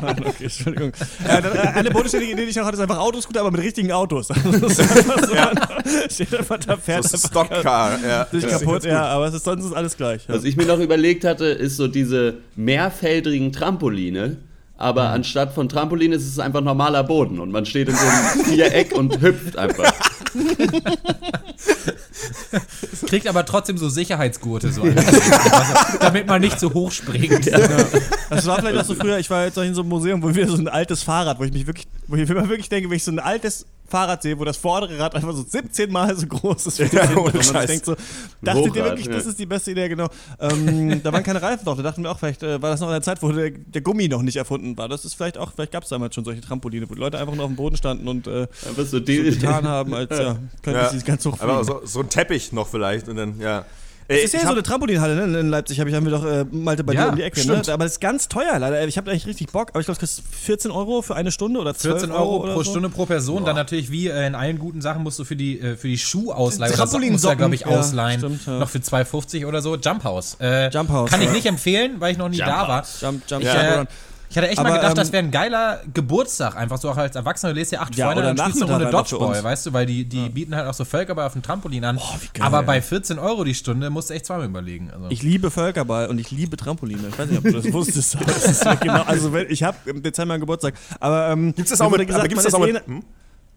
Nein, 0.00 0.24
okay, 0.24 0.44
Entschuldigung. 0.44 0.92
Ja, 1.26 1.38
äh, 1.38 1.58
eine 1.74 1.90
bodenständige 1.90 2.32
Idee, 2.32 2.44
die 2.44 2.50
ich 2.50 2.56
noch 2.56 2.64
hatte, 2.64 2.76
ist 2.76 2.82
einfach 2.82 2.98
Autoscooter, 2.98 3.40
aber 3.40 3.50
mit 3.50 3.60
richtigen 3.60 3.92
Autos. 3.92 4.28
So, 4.34 5.34
man 5.34 6.10
steht 6.10 6.34
einfach 6.34 6.58
da, 6.58 6.76
fährt 6.76 7.04
so 7.08 7.16
Stockcar. 7.18 7.98
Ja. 8.02 8.26
sich 8.30 8.42
Ja. 8.44 8.58
kaputt, 8.58 8.84
ja, 8.84 9.04
aber 9.04 9.26
es 9.26 9.34
ist, 9.34 9.44
sonst 9.44 9.64
ist 9.66 9.72
alles 9.74 9.96
gleich. 9.96 10.26
Ja. 10.26 10.34
Was 10.34 10.44
ich 10.44 10.56
mir 10.56 10.64
noch 10.66 10.78
überlegt 10.78 11.24
hatte, 11.24 11.46
ist 11.46 11.76
so 11.76 11.88
diese 11.88 12.38
mehrfeldrigen 12.56 13.52
Trampoline. 13.52 14.38
Aber 14.76 15.10
anstatt 15.10 15.52
von 15.52 15.68
Trampolin 15.68 16.10
ist 16.12 16.26
es 16.26 16.38
einfach 16.40 16.60
normaler 16.60 17.04
Boden 17.04 17.38
und 17.38 17.52
man 17.52 17.64
steht 17.64 17.88
in 17.88 17.94
so 17.94 18.04
einem 18.04 18.44
Viereck 18.44 18.92
und 18.92 19.20
hüpft 19.20 19.56
einfach. 19.56 19.92
Kriegt 23.06 23.26
aber 23.26 23.46
trotzdem 23.46 23.78
so 23.78 23.88
Sicherheitsgurte, 23.88 24.72
so 24.72 24.82
also, 24.82 24.96
damit 26.00 26.26
man 26.26 26.40
nicht 26.40 26.58
zu 26.58 26.74
hoch 26.74 26.90
springt. 26.90 27.46
Das 27.46 28.46
war 28.46 28.58
vielleicht 28.58 28.78
auch 28.78 28.84
so 28.84 28.94
früher, 28.94 29.18
ich 29.18 29.30
war 29.30 29.44
jetzt 29.44 29.56
noch 29.56 29.64
in 29.64 29.74
so 29.74 29.82
einem 29.82 29.90
Museum, 29.90 30.22
wo 30.22 30.34
wir 30.34 30.48
so 30.48 30.56
ein 30.56 30.68
altes 30.68 31.02
Fahrrad, 31.02 31.38
wo 31.38 31.44
ich 31.44 31.52
mich 31.52 31.66
wirklich, 31.66 31.86
wo 32.06 32.16
ich 32.16 32.28
immer 32.28 32.48
wirklich 32.48 32.68
denke, 32.68 32.90
wenn 32.90 32.96
ich 32.96 33.04
so 33.04 33.12
ein 33.12 33.18
altes 33.18 33.66
Fahrrad 33.86 34.22
sehe, 34.22 34.38
wo 34.38 34.44
das 34.44 34.56
vordere 34.56 34.98
Rad 34.98 35.14
einfach 35.14 35.32
so 35.32 35.42
17 35.46 35.90
Mal 35.92 36.16
so 36.16 36.26
groß 36.26 36.66
ist 36.66 36.78
wie 36.80 36.84
das 36.96 37.10
Ja, 37.10 37.16
Und 37.16 37.52
man 37.52 37.66
denkt 37.66 37.84
so, 37.84 37.94
dachtet 38.42 38.64
ihr 38.64 38.70
Hochrad, 38.82 38.84
wirklich, 38.86 39.06
ja. 39.06 39.12
das 39.12 39.26
ist 39.26 39.38
die 39.38 39.46
beste 39.46 39.70
Idee, 39.72 39.88
genau. 39.88 40.08
Ähm, 40.40 41.02
da 41.02 41.12
waren 41.12 41.22
keine 41.22 41.40
Reifen 41.42 41.64
drauf, 41.64 41.76
da 41.76 41.82
dachten 41.82 42.02
wir 42.02 42.10
auch, 42.10 42.18
vielleicht 42.18 42.42
äh, 42.42 42.60
war 42.62 42.70
das 42.70 42.80
noch 42.80 42.88
in 42.88 42.94
der 42.94 43.02
Zeit, 43.02 43.22
wo 43.22 43.30
der, 43.30 43.50
der 43.50 43.82
Gummi 43.82 44.08
noch 44.08 44.22
nicht 44.22 44.36
erfunden 44.36 44.76
war. 44.78 44.88
Das 44.88 45.04
ist 45.04 45.14
vielleicht 45.14 45.38
auch, 45.38 45.52
vielleicht 45.52 45.72
gab 45.72 45.82
es 45.84 45.90
damals 45.90 46.14
schon 46.14 46.24
solche 46.24 46.40
Trampoline, 46.40 46.88
wo 46.88 46.94
die 46.94 47.00
Leute 47.00 47.18
einfach 47.18 47.34
nur 47.34 47.44
auf 47.44 47.50
dem 47.50 47.56
Boden 47.56 47.76
standen 47.76 48.08
und 48.08 48.26
äh, 48.26 48.48
so 48.76 48.84
so 48.84 49.00
getan 49.00 49.68
haben, 49.68 49.94
als 49.94 50.10
ja, 50.18 50.36
könnte 50.62 50.80
Ja. 50.80 50.88
sie 50.88 50.98
ganz 51.00 51.24
hoch 51.26 51.38
Aber 51.40 51.62
fliegen. 51.64 51.80
so, 51.80 51.86
so 51.86 52.00
ein 52.00 52.08
Teppich 52.08 52.52
noch 52.52 52.68
vielleicht 52.68 53.08
und 53.08 53.16
dann, 53.16 53.38
ja. 53.38 53.64
Äh, 54.08 54.18
Es 54.18 54.24
ist 54.24 54.34
ja 54.34 54.40
so 54.40 54.48
eine 54.48 54.62
Trampolinhalle 54.62 55.26
ne? 55.26 55.40
in 55.40 55.48
Leipzig, 55.48 55.80
hab 55.80 55.86
ich, 55.88 55.94
haben 55.94 56.04
wir 56.04 56.12
doch 56.12 56.24
äh, 56.24 56.44
Malte 56.50 56.84
bei 56.84 56.92
Ja, 56.92 57.04
dir 57.06 57.10
um 57.10 57.16
die 57.16 57.22
Ecke. 57.22 57.46
Ne? 57.46 57.62
Aber 57.72 57.84
es 57.86 57.92
ist 57.92 58.00
ganz 58.00 58.28
teuer 58.28 58.58
leider. 58.58 58.86
Ich 58.86 58.98
habe 58.98 59.10
eigentlich 59.10 59.26
richtig 59.26 59.50
Bock, 59.50 59.70
aber 59.70 59.80
ich 59.80 59.86
glaube, 59.86 60.00
es 60.02 60.16
kostet 60.16 60.34
14 60.34 60.70
Euro 60.70 61.00
für 61.02 61.14
eine 61.16 61.32
Stunde 61.32 61.58
oder 61.60 61.74
12 61.74 61.94
14 62.00 62.10
Euro 62.14 62.36
oder 62.42 62.52
pro 62.54 62.62
so. 62.62 62.70
Stunde 62.70 62.90
pro 62.90 63.06
Person. 63.06 63.44
Dann 63.44 63.56
natürlich 63.56 63.90
wie 63.90 64.08
äh, 64.08 64.26
in 64.26 64.34
allen 64.34 64.58
guten 64.58 64.82
Sachen 64.82 65.02
musst 65.02 65.18
du 65.18 65.24
für 65.24 65.36
die, 65.36 65.58
äh, 65.60 65.76
für 65.76 65.88
die 65.88 65.96
Schuhausleihe 65.98 66.70
oder 66.72 66.86
Socken 66.86 66.90
Trampolinsocken, 66.90 67.12
musst 67.12 67.24
du 67.24 67.28
ja, 67.28 67.34
glaube 67.34 67.54
ich, 67.54 67.60
ja, 67.62 67.66
ausleihen. 67.68 68.20
stimmt, 68.20 68.46
ja. 68.46 68.58
Noch 68.58 68.68
für 68.68 68.78
2,50 68.78 69.46
oder 69.46 69.62
so. 69.62 69.76
Jump 69.76 70.04
House. 70.04 70.36
Äh, 70.40 70.68
Jump 70.70 70.90
House, 70.90 71.10
Kann 71.10 71.22
ich 71.22 71.30
nicht 71.32 71.46
empfehlen, 71.46 71.96
weil 71.98 72.12
ich 72.12 72.18
noch 72.18 72.28
nie 72.28 72.36
Jump 72.38 72.50
da 72.50 72.68
war. 72.68 72.84
Jump, 73.00 73.22
jump, 73.28 73.42
Ich, 73.42 73.48
jump, 73.48 73.58
äh. 73.58 73.86
Ich 74.30 74.36
hatte 74.36 74.48
echt 74.48 74.58
Aber, 74.58 74.70
mal 74.70 74.76
gedacht, 74.76 74.92
ähm, 74.92 74.96
das 74.96 75.12
wäre 75.12 75.22
ein 75.22 75.30
geiler 75.30 75.80
Geburtstag, 75.92 76.56
einfach 76.56 76.78
so 76.78 76.90
auch 76.90 76.96
als 76.96 77.14
Erwachsener. 77.14 77.52
Du 77.52 77.58
lässt 77.58 77.72
dir 77.72 77.80
acht 77.80 77.94
Ja, 77.94 78.10
Freunde 78.10 78.30
und 78.30 78.38
spielst 78.40 78.62
eine 78.62 78.72
Runde 78.72 78.90
Dodgeball, 78.90 79.44
weißt 79.44 79.66
du, 79.66 79.72
weil 79.72 79.86
die, 79.86 80.04
die 80.04 80.28
bieten 80.28 80.56
halt 80.56 80.66
auch 80.66 80.74
so 80.74 80.84
Völkerball 80.84 81.26
auf 81.26 81.34
dem 81.34 81.42
Trampolin 81.42 81.84
an. 81.84 81.96
geil. 82.32 82.46
Aber 82.46 82.62
bei 82.62 82.82
14 82.82 83.18
Euro 83.18 83.44
die 83.44 83.54
Stunde 83.54 83.90
musst 83.90 84.10
du 84.10 84.14
echt 84.14 84.26
zweimal 84.26 84.46
überlegen. 84.46 84.90
Also. 84.90 85.06
Ich 85.10 85.22
liebe 85.22 85.50
Völkerball 85.50 86.08
und 86.08 86.18
ich 86.18 86.30
liebe 86.30 86.56
Trampoline. 86.56 87.08
Ich 87.08 87.18
weiß 87.18 87.28
nicht, 87.28 87.38
ob 87.38 87.44
du 87.44 87.52
das 87.52 87.72
wusstest. 87.72 88.16
das 88.26 88.44
ist 88.46 88.64
ja 88.64 88.74
genau, 88.74 89.02
also 89.02 89.34
ich 89.36 89.62
habe 89.62 89.76
im 89.86 90.02
Dezember 90.02 90.34
einen 90.34 90.40
Geburtstag. 90.40 90.74
Aber 91.00 91.28
ähm, 91.28 91.54
das 91.56 91.78
mir 91.78 91.86
auch 91.86 91.90
mit, 91.90 92.10
aber 92.12 92.28
gibt's 92.28 92.44
das 92.44 92.54
auch 92.54 92.60
mit, 92.60 92.86
hm? 92.86 93.02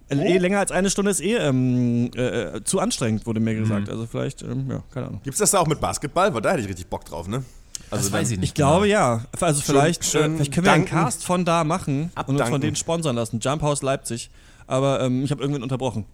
eh, 0.10 0.36
eh 0.36 0.38
länger 0.38 0.60
als 0.60 0.72
eine 0.72 0.90
Stunde 0.90 1.12
ist 1.12 1.22
eh 1.22 1.36
ähm, 1.38 2.12
äh, 2.16 2.64
zu 2.64 2.80
anstrengend, 2.80 3.26
wurde 3.26 3.40
mir 3.40 3.56
gesagt. 3.56 3.90
Also 3.90 4.06
vielleicht, 4.06 4.42
ähm, 4.42 4.70
ja, 4.70 4.84
keine 4.94 5.08
Ahnung. 5.08 5.22
Gibt's 5.24 5.40
das 5.40 5.52
da 5.52 5.60
auch 5.60 5.68
mit 5.68 5.80
Basketball? 5.80 6.34
Weil 6.34 6.42
da 6.42 6.52
hätte 6.52 6.62
ich 6.62 6.68
richtig 6.68 6.88
Bock 6.88 7.06
drauf, 7.06 7.28
ne? 7.28 7.44
Also 7.90 8.04
das 8.04 8.12
dann- 8.12 8.20
weiß 8.22 8.32
ich 8.32 8.40
nicht. 8.40 8.50
Ich 8.50 8.54
glaube 8.54 8.88
ja. 8.88 9.26
Also 9.40 9.62
vielleicht, 9.62 10.04
schön 10.06 10.34
äh, 10.34 10.36
vielleicht 10.36 10.54
können 10.54 10.66
wir 10.66 10.74
einen. 10.74 10.86
Cast 10.86 11.24
von 11.26 11.46
da 11.46 11.64
machen 11.64 12.04
und 12.04 12.06
uns 12.06 12.16
Abdanken. 12.16 12.52
von 12.52 12.62
denen 12.62 12.76
sponsern 12.76 13.16
lassen. 13.16 13.40
Jump 13.40 13.62
House 13.62 13.82
Leipzig. 13.82 14.30
Aber 14.68 15.00
ähm, 15.02 15.24
ich 15.24 15.32
habe 15.32 15.42
irgendwann 15.42 15.64
unterbrochen. 15.64 16.06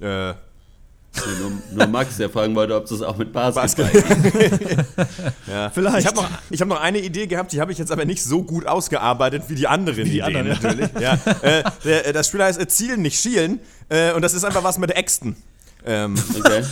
Äh, 0.00 0.34
Nur, 1.12 1.52
nur 1.72 1.86
Max, 1.88 2.18
der 2.18 2.30
fragen 2.30 2.54
wollte, 2.54 2.76
ob 2.76 2.86
das 2.86 3.02
auch 3.02 3.16
mit 3.16 3.32
Basketball 3.32 3.90
ja. 5.48 5.68
Vielleicht. 5.70 5.98
Ich 5.98 6.06
habe 6.06 6.16
noch, 6.16 6.28
ich 6.50 6.60
hab 6.60 6.68
noch 6.68 6.80
eine 6.80 7.00
Idee 7.00 7.26
gehabt, 7.26 7.50
die 7.52 7.60
habe 7.60 7.72
ich 7.72 7.78
jetzt 7.78 7.90
aber 7.90 8.04
nicht 8.04 8.22
so 8.22 8.44
gut 8.44 8.64
ausgearbeitet 8.66 9.42
wie 9.48 9.56
die 9.56 9.66
anderen 9.66 10.04
die 10.04 10.20
Ideen 10.20 10.22
anderen, 10.36 10.48
natürlich. 10.48 10.88
Ja. 11.00 11.14
Äh, 11.42 11.64
der, 11.84 12.12
das 12.12 12.28
Spiel 12.28 12.42
heißt 12.44 12.60
äh, 12.60 12.68
Zielen, 12.68 13.02
nicht 13.02 13.18
Schielen. 13.20 13.58
Äh, 13.88 14.12
und 14.12 14.22
das 14.22 14.34
ist 14.34 14.44
einfach 14.44 14.62
was 14.62 14.78
mit 14.78 14.92
Äxten. 14.96 15.34
Ähm, 15.86 16.14
Okay. 16.38 16.62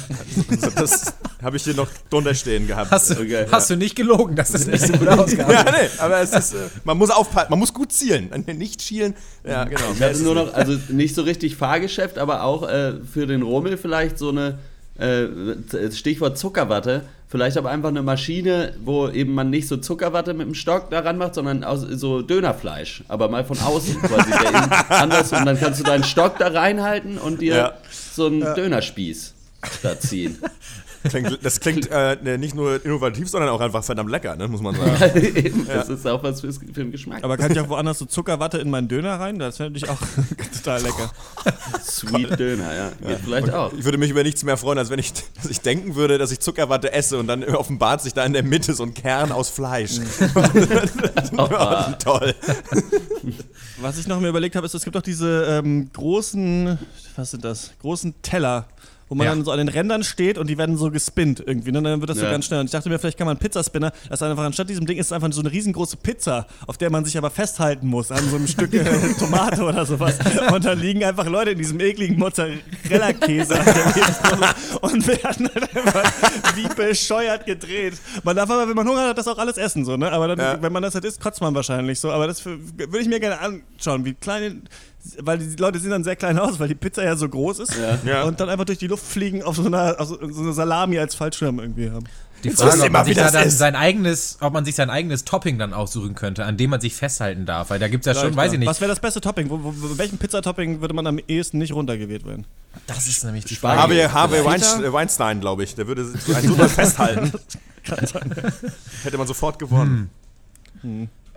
also 0.51 0.71
das 0.77 1.15
habe 1.43 1.57
ich 1.57 1.65
hier 1.65 1.75
noch 1.75 1.89
drunter 2.11 2.35
stehen 2.35 2.67
gehabt. 2.67 2.91
Hast 2.91 3.11
du, 3.11 3.15
Okay. 3.15 3.47
hast 3.51 3.71
du 3.71 3.77
nicht 3.77 3.95
gelogen, 3.97 4.37
dass 4.37 4.53
das 4.53 4.67
nicht 4.67 4.87
so 4.87 4.93
gut 4.93 5.09
ausgegangen 5.09 5.51
ja, 5.53 5.65
nee, 5.65 5.89
aber 5.99 6.21
es 6.21 6.33
ist, 6.33 6.53
äh, 6.55 6.69
man 6.85 6.99
muss 6.99 7.11
aufpassen, 7.11 7.47
man 7.51 7.59
muss 7.59 7.73
gut 7.73 7.93
zielen. 7.93 8.31
Nicht 8.57 8.83
schielen. 8.83 9.15
Ja, 9.45 9.65
genau. 9.65 9.93
Ich 9.95 10.03
hatte 10.03 10.19
nur 10.23 10.35
noch, 10.35 10.53
also 10.55 10.77
nicht 10.89 11.15
so 11.15 11.23
richtig 11.23 11.57
Fahrgeschäft, 11.57 12.19
aber 12.19 12.43
auch 12.43 12.69
äh, 12.69 12.95
für 13.13 13.27
den 13.27 13.43
Rummel 13.43 13.77
vielleicht 13.79 14.19
so 14.19 14.29
eine, 14.31 14.59
äh, 14.99 15.27
Stichwort 15.93 16.37
Zuckerwatte, 16.39 17.03
vielleicht 17.29 17.57
aber 17.57 17.71
einfach 17.71 17.89
eine 17.91 18.03
Maschine, 18.03 18.73
wo 18.85 19.09
eben 19.09 19.35
man 19.35 19.51
nicht 19.51 19.69
so 19.69 19.77
Zuckerwatte 19.77 20.35
mit 20.35 20.47
dem 20.47 20.55
Stock 20.55 20.91
daran 20.91 21.19
macht, 21.19 21.35
sondern 21.35 21.63
aus, 21.65 21.83
so 21.83 22.23
Dönerfleisch, 22.23 23.05
aber 23.09 23.29
mal 23.29 23.45
von 23.45 23.59
außen 23.59 23.97
quasi 24.03 24.33
anders 24.89 25.33
und 25.33 25.45
dann 25.47 25.59
kannst 25.59 25.81
du 25.81 25.85
deinen 25.85 26.05
Stock 26.05 26.39
da 26.39 26.49
reinhalten 26.49 27.19
und 27.19 27.41
dir 27.41 27.55
Ja. 27.57 27.73
so 28.13 28.27
einen 28.27 28.41
Dönerspieß 28.55 29.35
da 29.83 29.99
ziehen. 29.99 30.39
Klingt, 31.09 31.39
das 31.43 31.61
klingt 31.61 31.89
äh, 31.91 32.39
nicht 32.39 32.55
nur 32.55 32.85
innovativ, 32.85 33.29
sondern 33.29 33.51
auch 33.51 33.61
einfach 33.61 33.85
verdammt 33.85 34.11
lecker, 34.11 34.37
ne, 34.37 34.49
muss 34.49 34.61
man 34.61 34.75
sagen. 34.75 34.89
Das 35.67 35.89
ist 35.89 36.07
auch 36.07 36.23
was 36.23 36.41
fürs, 36.41 36.59
für 36.59 36.81
den 36.81 36.91
Geschmack. 36.91 37.23
Aber 37.23 37.37
kann 37.37 37.53
ich 37.53 37.61
auch 37.61 37.69
woanders 37.69 37.99
so 37.99 38.05
Zuckerwatte 38.05 38.59
in 38.59 38.71
meinen 38.71 38.89
Döner 38.89 39.19
rein? 39.21 39.39
Das 39.39 39.57
fände 39.57 39.79
ich 39.79 39.89
auch 39.89 39.99
total 40.57 40.83
lecker. 40.83 41.11
Sweet 41.83 42.39
Döner, 42.39 42.75
ja. 42.75 42.91
Geht 43.07 43.21
vielleicht 43.25 43.51
auch. 43.51 43.73
Ich 43.73 43.85
würde 43.85 43.99
mich 43.99 44.11
über 44.11 44.23
nichts 44.23 44.45
mehr 44.45 44.57
freuen, 44.57 44.79
als 44.79 44.91
wenn 44.91 44.99
ich, 44.99 45.13
dass 45.13 45.51
ich 45.51 45.61
denken 45.61 45.95
würde, 45.95 46.19
dass 46.19 46.31
ich 46.31 46.41
Zuckerwatte 46.41 46.93
esse 46.93 47.19
und 47.19 47.27
dann 47.27 47.45
offenbart 47.45 48.03
sich 48.03 48.15
da 48.15 48.25
in 48.25 48.33
der 48.33 48.43
Mitte 48.43 48.75
so 48.75 48.83
ein 48.83 48.95
Kern 48.95 49.33
aus 49.33 49.49
Fleisch. 49.49 49.99
Oh, 51.37 51.49
Toll. 51.99 52.35
Was 53.81 53.99
ich 53.99 54.07
noch 54.07 54.21
mir 54.21 54.29
überlegt 54.29 54.57
habe, 54.57 54.67
ist, 54.67 54.75
es 54.75 54.85
gibt 54.85 54.97
auch 54.97 55.03
diese 55.03 55.45
ähm, 55.45 55.91
großen, 55.93 56.79
was 57.17 57.31
sind 57.31 57.45
das? 57.45 57.71
Großen 57.81 58.15
Teller, 58.23 58.67
wo 59.09 59.15
man 59.15 59.27
Ja. 59.27 59.35
dann 59.35 59.45
so 59.45 59.51
an 59.51 59.59
den 59.59 59.69
Rändern 59.69 60.03
steht 60.05 60.39
und 60.39 60.49
die 60.49 60.59
werden 60.59 60.77
so 60.77 60.91
gespinnt 60.91 61.43
irgendwie. 61.47 61.73
Ne? 61.73 61.83
Dann 61.83 62.01
wird 62.01 62.11
das 62.11 62.19
so 62.19 62.25
Ja. 62.25 62.31
ganz 62.31 62.45
schnell. 62.47 62.61
Und 62.61 62.67
ich 62.67 62.73
dachte 62.73 62.89
mir, 62.89 62.99
vielleicht 62.99 63.19
kann 63.19 63.27
man 63.27 63.37
einen 63.37 63.41
Pizzaspinner, 63.41 63.93
das 64.09 64.21
ist 64.21 64.23
einfach 64.23 64.45
anstatt 64.45 64.69
diesem 64.69 64.87
Ding 64.87 64.99
ist 64.99 65.07
es 65.07 65.13
einfach 65.13 65.33
so 65.33 65.41
eine 65.41 65.51
riesengroße 65.53 65.97
Pizza, 65.99 66.47
auf 66.67 66.77
der 66.79 66.91
man 66.91 67.05
sich 67.05 67.17
aber 67.19 67.31
festhalten 67.31 67.87
muss 67.87 68.11
an 68.11 68.29
so 68.29 68.37
einem 68.37 68.47
Stück 68.47 68.73
äh, 68.75 68.85
Tomate 69.19 69.63
oder 69.63 69.85
sowas. 69.87 70.19
Und 70.53 70.65
dann 70.65 70.79
liegen 70.79 71.05
einfach 71.05 71.27
Leute 71.27 71.51
in 71.53 71.59
diesem 71.59 71.81
ekligen 71.81 72.19
Mozzarella-Käse 72.19 73.55
und 74.81 75.07
werden 75.07 75.49
halt 75.55 75.77
einfach 75.77 76.13
wie 76.57 76.69
bescheuert 76.75 77.47
gedreht. 77.47 77.95
Man 78.25 78.37
darf 78.37 78.51
aber, 78.51 78.69
wenn 78.69 78.77
man 78.77 78.87
Hunger 78.89 79.09
hat, 79.09 79.19
das 79.19 79.29
auch 79.29 79.39
alles 79.39 79.57
essen, 79.57 79.85
so, 79.85 79.97
ne? 79.97 80.11
Aber 80.13 80.29
dann, 80.29 80.39
Ja. 80.39 80.63
wenn 80.63 80.73
man 80.73 80.83
das 80.83 80.95
halt 80.95 81.05
isst, 81.05 81.21
kotzt 81.21 81.41
man 81.41 81.55
wahrscheinlich 81.55 81.99
so. 82.01 82.11
Aber 82.11 82.27
das 82.27 82.45
würde 82.45 82.99
ich 83.01 83.09
mir 83.09 83.21
gerne 83.21 83.41
anschauen, 83.41 84.05
wie 84.05 84.15
kleine, 84.15 84.57
weil 85.21 85.39
die 85.39 85.57
Leute 85.57 85.79
sehen 85.79 85.91
dann 85.91 86.05
sehr 86.05 86.17
klein 86.17 86.39
aus, 86.39 86.59
weil 86.59 86.69
die 86.69 86.75
Pizza 86.75 87.05
ja 87.05 87.17
so 87.17 87.29
groß 87.29 87.61
ist 87.61 87.75
Ja. 88.05 88.23
und 88.25 88.41
dann 88.41 88.49
einfach 88.49 88.65
durch 88.65 88.79
die 88.79 88.89
Luft 88.89 89.05
fliegen 89.07 89.43
auf 89.43 89.57
so 89.57 89.65
einer, 89.67 89.97
auf 89.99 90.09
so 90.09 90.19
so 90.31 90.43
einer 90.43 90.53
Salami 90.53 90.99
als 90.99 91.15
Fallschirm 91.15 91.59
irgendwie 91.61 91.91
haben. 91.91 92.05
Die 92.45 92.51
Frage, 92.51 92.71
ob 92.73 92.79
mal, 92.79 92.91
man, 92.91 93.07
wie 93.07 93.15
sich 93.15 93.23
da 93.23 93.31
dann 93.33 93.49
ist. 93.49 93.59
sein 93.59 93.75
eigenes, 93.75 94.39
ob 94.41 94.53
man 94.53 94.65
sich 94.65 94.77
sein 94.77 94.91
eigenes 94.91 95.25
Topping 95.25 95.59
dann 95.59 95.73
aussuchen 95.75 96.15
könnte, 96.15 96.45
an 96.45 96.57
dem 96.57 96.71
man 96.71 96.81
sich 96.81 96.95
festhalten 96.95 97.47
darf. 97.47 97.71
Weil 97.71 97.81
da 97.81 97.89
gibt 97.89 98.07
es 98.07 98.15
ja 98.15 98.21
schon, 98.21 98.37
weiß 98.37 98.49
ja. 98.49 98.53
ich 98.53 98.59
nicht. 98.61 98.69
Was 98.69 98.81
wäre 98.81 98.89
das 98.91 99.01
beste 99.01 99.21
Topping? 99.21 99.51
Wo, 99.51 99.59
wo, 99.65 99.75
wo, 99.77 99.99
welchen 99.99 100.19
Pizzatopping 100.19 100.81
würde 100.81 100.95
man 100.95 101.07
am 101.09 101.19
ehesten 101.27 101.59
nicht 101.59 101.73
runtergewählt 101.73 102.25
werden? 102.25 102.47
Das 102.87 103.09
ist 103.09 103.25
nämlich 103.25 103.45
die. 103.45 103.57
Frage. 103.57 103.81
Harvey, 103.81 104.03
Harvey 104.05 104.37
Peter? 104.39 104.51
Weinstein, 104.51 104.93
Weinstein 104.93 105.41
glaube 105.41 105.65
ich, 105.65 105.75
der 105.75 105.89
würde 105.89 106.05
sich 106.05 106.37
einen 106.37 106.55
so 106.55 106.69
festhalten. 106.69 107.33
Hätte 109.03 109.19
man 109.19 109.27
sofort 109.27 109.59
gewonnen. 109.59 110.11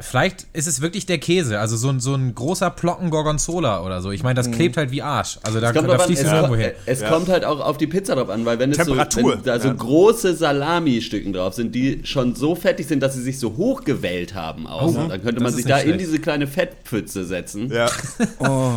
Vielleicht 0.02 0.48
ist 0.54 0.68
es 0.68 0.82
wirklich 0.82 1.06
der 1.06 1.18
Käse, 1.18 1.60
also 1.60 1.78
so 1.78 1.90
ein, 1.90 2.00
so 2.00 2.14
ein 2.16 2.34
großer 2.36 2.70
Plocken 2.70 3.10
Gorgonzola 3.10 3.84
oder 3.84 4.02
so. 4.02 4.12
Ich 4.12 4.24
meine, 4.24 4.36
das 4.36 4.52
klebt 4.52 4.78
halt 4.78 4.92
wie 4.92 5.02
Arsch. 5.02 5.40
Also 5.44 5.60
da, 5.60 5.70
Es 5.70 5.76
kommt, 5.76 5.90
da 5.90 6.00
fließt 6.00 6.24
es, 6.24 6.32
irgendwo 6.32 6.56
hin. 6.56 6.72
es 6.86 7.04
kommt 7.04 7.30
halt 7.30 7.46
auch 7.46 7.60
auf 7.60 7.78
die 7.78 7.88
Pizza 7.88 8.16
drauf 8.16 8.30
an, 8.30 8.46
weil 8.46 8.60
wenn, 8.60 8.72
es 8.72 8.78
so, 8.78 8.84
Temperatur, 8.84 9.36
wenn 9.38 9.44
da 9.44 9.60
so 9.60 9.68
ja. 9.70 9.74
große 9.74 10.36
Salami-Stücken 10.36 11.34
drauf 11.34 11.54
sind, 11.54 11.74
die 11.76 12.02
schon 12.04 12.36
so 12.36 12.56
fettig 12.56 12.88
sind, 12.88 13.02
dass 13.02 13.14
sie 13.16 13.22
sich 13.22 13.40
so 13.40 13.56
hochgewellt 13.58 14.34
haben 14.36 14.68
auch, 14.68 14.88
Oh, 14.90 15.08
dann 15.08 15.10
könnte 15.22 15.36
das 15.36 15.44
man 15.44 15.50
ist 15.52 15.56
sich 15.58 15.66
da 15.66 15.78
in 15.78 15.84
schlecht. 15.84 16.00
diese 16.02 16.20
kleine 16.20 16.48
Fettpfütze 16.48 17.26
setzen. 17.26 17.72
Ja. 17.72 17.88
Oh. 18.40 18.74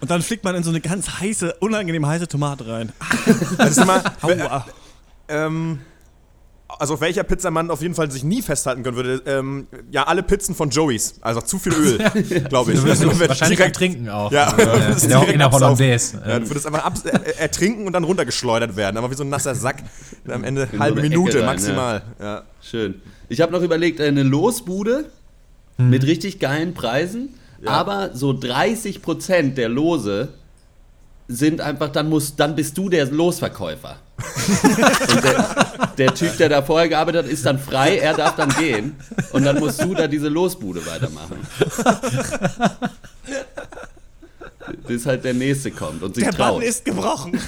Und 0.00 0.10
dann 0.10 0.22
fliegt 0.22 0.44
man 0.44 0.54
in 0.54 0.62
so 0.62 0.70
eine 0.70 0.80
ganz 0.80 1.20
heiße, 1.20 1.54
unangenehm 1.60 2.06
heiße 2.06 2.28
Tomate 2.28 2.68
rein. 2.68 2.92
Also 3.58 3.84
mal, 3.84 4.00
Aua. 4.22 4.64
ähm, 5.28 5.80
also 6.78 6.94
auf 6.94 7.00
welcher 7.00 7.22
Pizza 7.24 7.50
man 7.50 7.70
auf 7.70 7.80
jeden 7.82 7.94
Fall 7.94 8.10
sich 8.10 8.24
nie 8.24 8.42
festhalten 8.42 8.82
können 8.82 8.96
würde, 8.96 9.22
ähm, 9.26 9.66
ja, 9.90 10.04
alle 10.04 10.22
Pizzen 10.22 10.54
von 10.54 10.70
Joey's. 10.70 11.14
Also 11.22 11.40
zu 11.40 11.58
viel 11.58 11.72
Öl, 11.72 11.98
glaube 12.48 12.72
ich. 12.72 12.82
Also, 12.84 13.08
beim 13.08 13.48
direkt- 13.48 13.76
Trinken 13.76 14.08
auch. 14.08 14.30
Ja, 14.30 14.52
das 14.52 14.96
ist 14.98 15.04
in 15.04 15.08
der, 15.10 15.18
direkt 15.20 15.32
in 15.32 15.38
der. 15.38 15.50
Hollandaise. 15.50 16.22
Ja, 16.26 16.38
du 16.38 16.48
würdest 16.48 16.66
einfach 16.66 16.84
ab, 16.84 16.94
ertrinken 17.38 17.86
und 17.86 17.92
dann 17.94 18.04
runtergeschleudert 18.04 18.76
werden. 18.76 18.96
Aber 18.96 19.10
wie 19.10 19.14
so 19.14 19.24
ein 19.24 19.28
nasser 19.30 19.54
Sack. 19.54 19.82
Am 20.28 20.44
Ende 20.44 20.68
halbe 20.78 21.00
Minute 21.00 21.38
rein, 21.38 21.46
maximal. 21.46 22.02
Ja. 22.20 22.42
Schön. 22.60 23.00
Ich 23.28 23.40
habe 23.40 23.52
noch 23.52 23.62
überlegt, 23.62 24.00
eine 24.00 24.22
Losbude 24.22 25.06
mit 25.78 26.04
richtig 26.04 26.38
geilen 26.40 26.74
Preisen, 26.74 27.30
aber 27.64 28.10
so 28.14 28.30
30% 28.30 29.54
der 29.54 29.68
Lose 29.68 30.28
sind 31.28 31.60
einfach, 31.60 31.90
dann, 31.90 32.08
musst, 32.08 32.40
dann 32.40 32.56
bist 32.56 32.76
du 32.78 32.88
der 32.88 33.04
Losverkäufer. 33.06 33.96
und 35.14 35.24
der, 35.24 35.46
der 35.98 36.14
Typ, 36.14 36.36
der 36.38 36.48
da 36.48 36.62
vorher 36.62 36.88
gearbeitet 36.88 37.26
hat, 37.26 37.30
ist 37.30 37.46
dann 37.46 37.58
frei, 37.58 37.98
er 37.98 38.14
darf 38.14 38.34
dann 38.34 38.48
gehen 38.48 38.96
und 39.32 39.44
dann 39.44 39.60
musst 39.60 39.82
du 39.82 39.94
da 39.94 40.08
diese 40.08 40.28
Losbude 40.28 40.84
weitermachen. 40.86 41.36
Bis 44.86 45.06
halt 45.06 45.24
der 45.24 45.34
Nächste 45.34 45.70
kommt 45.70 46.02
und 46.02 46.14
sich 46.14 46.24
Der 46.24 46.32
traut. 46.32 46.54
Bann 46.54 46.62
ist 46.62 46.84
gebrochen. 46.84 47.38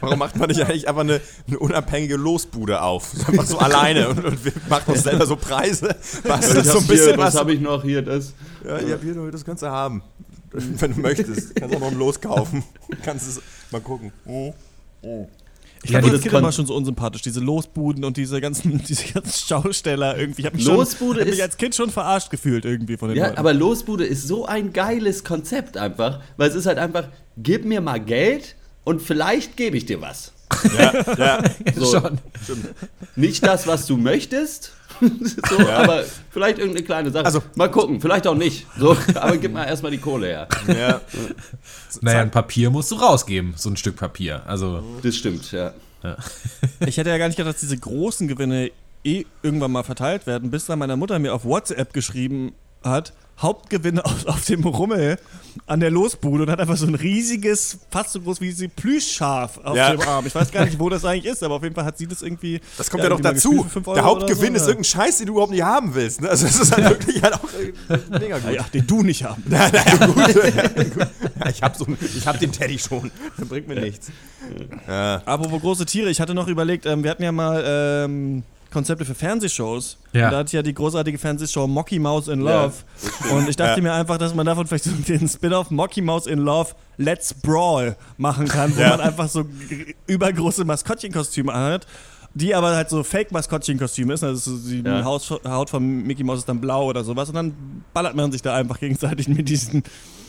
Warum 0.00 0.18
macht 0.18 0.36
man 0.36 0.48
nicht 0.48 0.60
eigentlich 0.62 0.88
einfach 0.88 1.02
eine, 1.02 1.20
eine 1.46 1.58
unabhängige 1.58 2.16
Losbude 2.16 2.80
auf? 2.82 3.12
So 3.12 3.26
Einfach 3.26 3.44
so 3.44 3.58
alleine 3.58 4.08
und, 4.08 4.24
und 4.24 4.44
wir 4.44 4.52
macht 4.68 4.88
uns 4.88 5.02
selber 5.02 5.26
so 5.26 5.36
Preise. 5.36 5.94
Was 6.24 6.50
ich 6.50 6.56
ist 6.56 6.66
so 6.66 6.74
hab 6.74 6.80
ein 6.80 6.86
bisschen 6.86 7.06
hier, 7.08 7.18
was 7.18 7.34
was. 7.34 7.40
habe 7.40 7.52
ich 7.52 7.60
noch 7.60 7.82
hier? 7.82 8.02
Das. 8.02 8.34
Ja, 8.64 8.78
ich 8.78 8.92
hab 8.92 9.02
hier, 9.02 9.14
das 9.30 9.44
kannst 9.44 9.62
du 9.62 9.68
haben. 9.68 10.02
Wenn 10.80 10.94
du 10.94 11.00
möchtest. 11.00 11.54
Kannst 11.56 11.74
auch 11.76 11.80
noch 11.80 11.90
ein 11.92 11.98
Los 11.98 12.20
kaufen. 12.20 12.62
Kannst 13.02 13.28
es 13.28 13.40
mal 13.70 13.80
gucken. 13.80 14.12
Oh. 14.26 14.52
Ich 15.82 15.90
Ja, 15.90 16.00
fand 16.00 16.12
das 16.14 16.22
Kind 16.22 16.34
immer 16.34 16.50
schon 16.52 16.66
so 16.66 16.74
unsympathisch, 16.74 17.22
diese 17.22 17.38
Losbuden 17.40 18.04
und 18.04 18.16
diese 18.16 18.40
ganzen, 18.40 18.82
diese 18.88 19.12
ganzen 19.12 19.46
Schausteller 19.48 20.16
irgendwie. 20.18 20.42
Ich 20.42 20.46
habe 20.46 20.56
mich, 20.56 20.64
Losbude 20.66 21.20
schon, 21.20 21.20
hab 21.20 21.26
mich 21.26 21.34
ist- 21.38 21.42
als 21.42 21.56
Kind 21.58 21.74
schon 21.74 21.90
verarscht 21.90 22.30
gefühlt 22.30 22.64
irgendwie 22.64 22.96
von 22.96 23.08
den 23.10 23.18
Ja, 23.18 23.26
Leuten. 23.26 23.38
aber 23.38 23.52
Losbude 23.54 24.04
ist 24.04 24.26
so 24.26 24.46
ein 24.46 24.72
geiles 24.72 25.22
Konzept 25.22 25.76
einfach, 25.76 26.20
weil 26.36 26.48
es 26.48 26.54
ist 26.56 26.66
halt 26.66 26.78
einfach, 26.78 27.08
gib 27.36 27.64
mir 27.64 27.80
mal 27.80 28.00
Geld 28.00 28.56
und 28.84 29.00
vielleicht 29.02 29.56
gebe 29.56 29.76
ich 29.76 29.84
dir 29.86 30.00
was. 30.00 30.32
Ja, 30.78 30.92
ja. 31.18 31.42
So, 31.74 32.00
Schon. 32.00 32.18
Nicht 33.16 33.46
das, 33.46 33.66
was 33.66 33.86
du 33.86 33.96
möchtest, 33.96 34.72
so, 35.48 35.58
aber 35.68 36.04
vielleicht 36.30 36.58
irgendeine 36.58 36.84
kleine 36.86 37.10
Sache. 37.10 37.24
Also- 37.26 37.42
mal 37.54 37.70
gucken, 37.70 38.00
vielleicht 38.00 38.26
auch 38.26 38.34
nicht. 38.34 38.66
So, 38.78 38.96
aber 39.14 39.36
gib 39.36 39.52
mal 39.52 39.64
erstmal 39.64 39.90
die 39.92 39.98
Kohle 39.98 40.26
her. 40.28 40.48
ja. 40.68 41.00
Naja, 42.02 42.20
ein 42.20 42.30
Papier 42.30 42.68
musst 42.70 42.90
du 42.90 42.96
rausgeben, 42.96 43.54
so 43.56 43.70
ein 43.70 43.76
Stück 43.76 43.96
Papier. 43.96 44.42
Also, 44.46 44.82
Das 45.02 45.16
stimmt, 45.16 45.50
ja. 45.52 45.72
Ich 46.80 46.98
hätte 46.98 47.08
ja 47.10 47.16
gar 47.18 47.26
nicht 47.28 47.36
gedacht, 47.36 47.54
dass 47.54 47.60
diese 47.62 47.78
großen 47.78 48.28
Gewinne 48.28 48.70
eh 49.02 49.24
irgendwann 49.42 49.72
mal 49.72 49.82
verteilt 49.82 50.26
werden, 50.26 50.50
bis 50.50 50.66
dann 50.66 50.78
meine 50.78 50.96
Mutter 50.96 51.18
mir 51.18 51.32
auf 51.34 51.44
WhatsApp 51.44 51.92
geschrieben 51.94 52.52
hat, 52.84 53.12
Hauptgewinne 53.38 54.04
auf, 54.04 54.26
auf 54.26 54.44
dem 54.46 54.64
Rummel 54.64 55.18
an 55.66 55.80
der 55.80 55.90
Losbude 55.90 56.44
und 56.44 56.50
hat 56.50 56.60
einfach 56.60 56.76
so 56.76 56.86
ein 56.86 56.94
riesiges, 56.94 57.78
fast 57.90 58.12
so 58.12 58.20
groß 58.20 58.40
wie 58.40 58.52
sie 58.52 58.68
Plüschschaf 58.68 59.58
auf 59.58 59.76
Ja. 59.76 59.90
dem 59.92 60.00
Arm. 60.02 60.26
Ich 60.26 60.34
weiß 60.34 60.50
gar 60.52 60.64
nicht, 60.64 60.78
wo 60.78 60.88
das 60.88 61.04
eigentlich 61.04 61.32
ist, 61.32 61.42
aber 61.42 61.54
auf 61.54 61.62
jeden 61.62 61.74
Fall 61.74 61.84
hat 61.84 61.98
sie 61.98 62.06
das 62.06 62.22
irgendwie. 62.22 62.60
Das 62.76 62.90
kommt 62.90 63.02
ja, 63.02 63.08
noch 63.08 63.18
irgendwie 63.18 63.48
mal 63.48 63.62
dazu. 63.64 63.94
Der 63.94 64.04
Hauptgewinn 64.04 64.50
oder 64.50 64.56
ist 64.56 64.62
so, 64.64 64.70
irgendein 64.70 64.84
Scheiß, 64.84 65.18
den 65.18 65.26
du 65.26 65.32
überhaupt 65.34 65.52
nicht 65.52 65.62
haben 65.62 65.94
willst. 65.94 66.20
Ne? 66.20 66.28
Also 66.28 66.46
das 66.46 66.58
ist 66.60 66.72
halt 66.76 66.88
wirklich 66.88 67.22
halt 67.22 67.34
auch 67.34 67.48
äh, 67.88 67.98
mega 68.10 68.38
ja. 68.38 68.38
gut. 68.38 68.54
Ja, 68.54 68.66
den 68.72 68.86
du 68.86 69.02
nicht 69.02 69.24
haben. 69.24 69.42
Ja, 69.50 69.70
naja, 69.70 70.06
gut. 70.06 70.34
Ja. 70.44 71.06
Ja, 71.40 71.50
ich 71.50 71.62
habe 71.62 71.76
so, 71.76 71.86
ich 72.16 72.26
hab 72.26 72.38
den 72.38 72.52
Teddy 72.52 72.78
schon. 72.78 73.10
Das 73.36 73.48
bringt 73.48 73.68
mir 73.68 73.80
nichts. 73.80 74.10
Ja. 74.86 75.22
Apropos 75.24 75.60
große 75.60 75.86
Tiere, 75.86 76.10
ich 76.10 76.20
hatte 76.20 76.34
noch 76.34 76.48
überlegt, 76.48 76.86
ähm, 76.86 77.02
wir 77.02 77.10
hatten 77.10 77.22
ja 77.22 77.32
mal 77.32 77.62
ähm, 77.66 78.42
Konzepte 78.76 79.06
für 79.06 79.14
Fernsehshows. 79.14 79.96
Ja. 80.12 80.26
Und 80.26 80.32
da 80.32 80.38
hat 80.40 80.52
ja 80.52 80.60
die 80.60 80.74
großartige 80.74 81.16
Fernsehshow 81.16 81.66
Mocky 81.66 81.98
Mouse 81.98 82.28
in 82.28 82.44
Ja, 82.44 82.64
Love. 82.64 82.74
und 83.34 83.48
ich 83.48 83.56
dachte 83.56 83.78
Ja. 83.80 83.82
mir 83.82 83.94
einfach, 83.94 84.18
dass 84.18 84.34
man 84.34 84.44
davon 84.44 84.66
vielleicht 84.66 84.84
so 84.84 84.90
den 84.90 85.26
Spin-off 85.26 85.70
Mocky 85.70 86.02
Mouse 86.02 86.26
in 86.26 86.40
Love 86.40 86.74
Let's 86.98 87.32
Brawl 87.32 87.96
machen 88.18 88.46
kann, 88.46 88.76
wo 88.76 88.80
Ja. 88.82 88.90
man 88.90 89.00
einfach 89.00 89.30
so 89.30 89.46
übergroße 90.06 90.66
Maskottchenkostüme 90.66 91.50
anhat. 91.54 91.86
Die 92.38 92.54
aber 92.54 92.76
halt 92.76 92.90
so 92.90 93.02
Fake-Maskottchenkostüme 93.02 94.12
ist. 94.12 94.22
Also 94.22 94.56
so 94.58 94.68
die 94.68 94.82
Ja. 94.86 95.04
Haus, 95.04 95.30
Haut 95.30 95.70
von 95.70 96.02
Mickey 96.02 96.22
Mouse 96.22 96.40
ist 96.40 96.48
dann 96.48 96.60
blau 96.60 96.84
oder 96.86 97.02
sowas. 97.02 97.30
Und 97.30 97.34
dann 97.34 97.54
ballert 97.94 98.14
man 98.14 98.30
sich 98.30 98.42
da 98.42 98.54
einfach 98.54 98.78
gegenseitig 98.78 99.26
mit 99.28 99.48
diesen, 99.48 99.76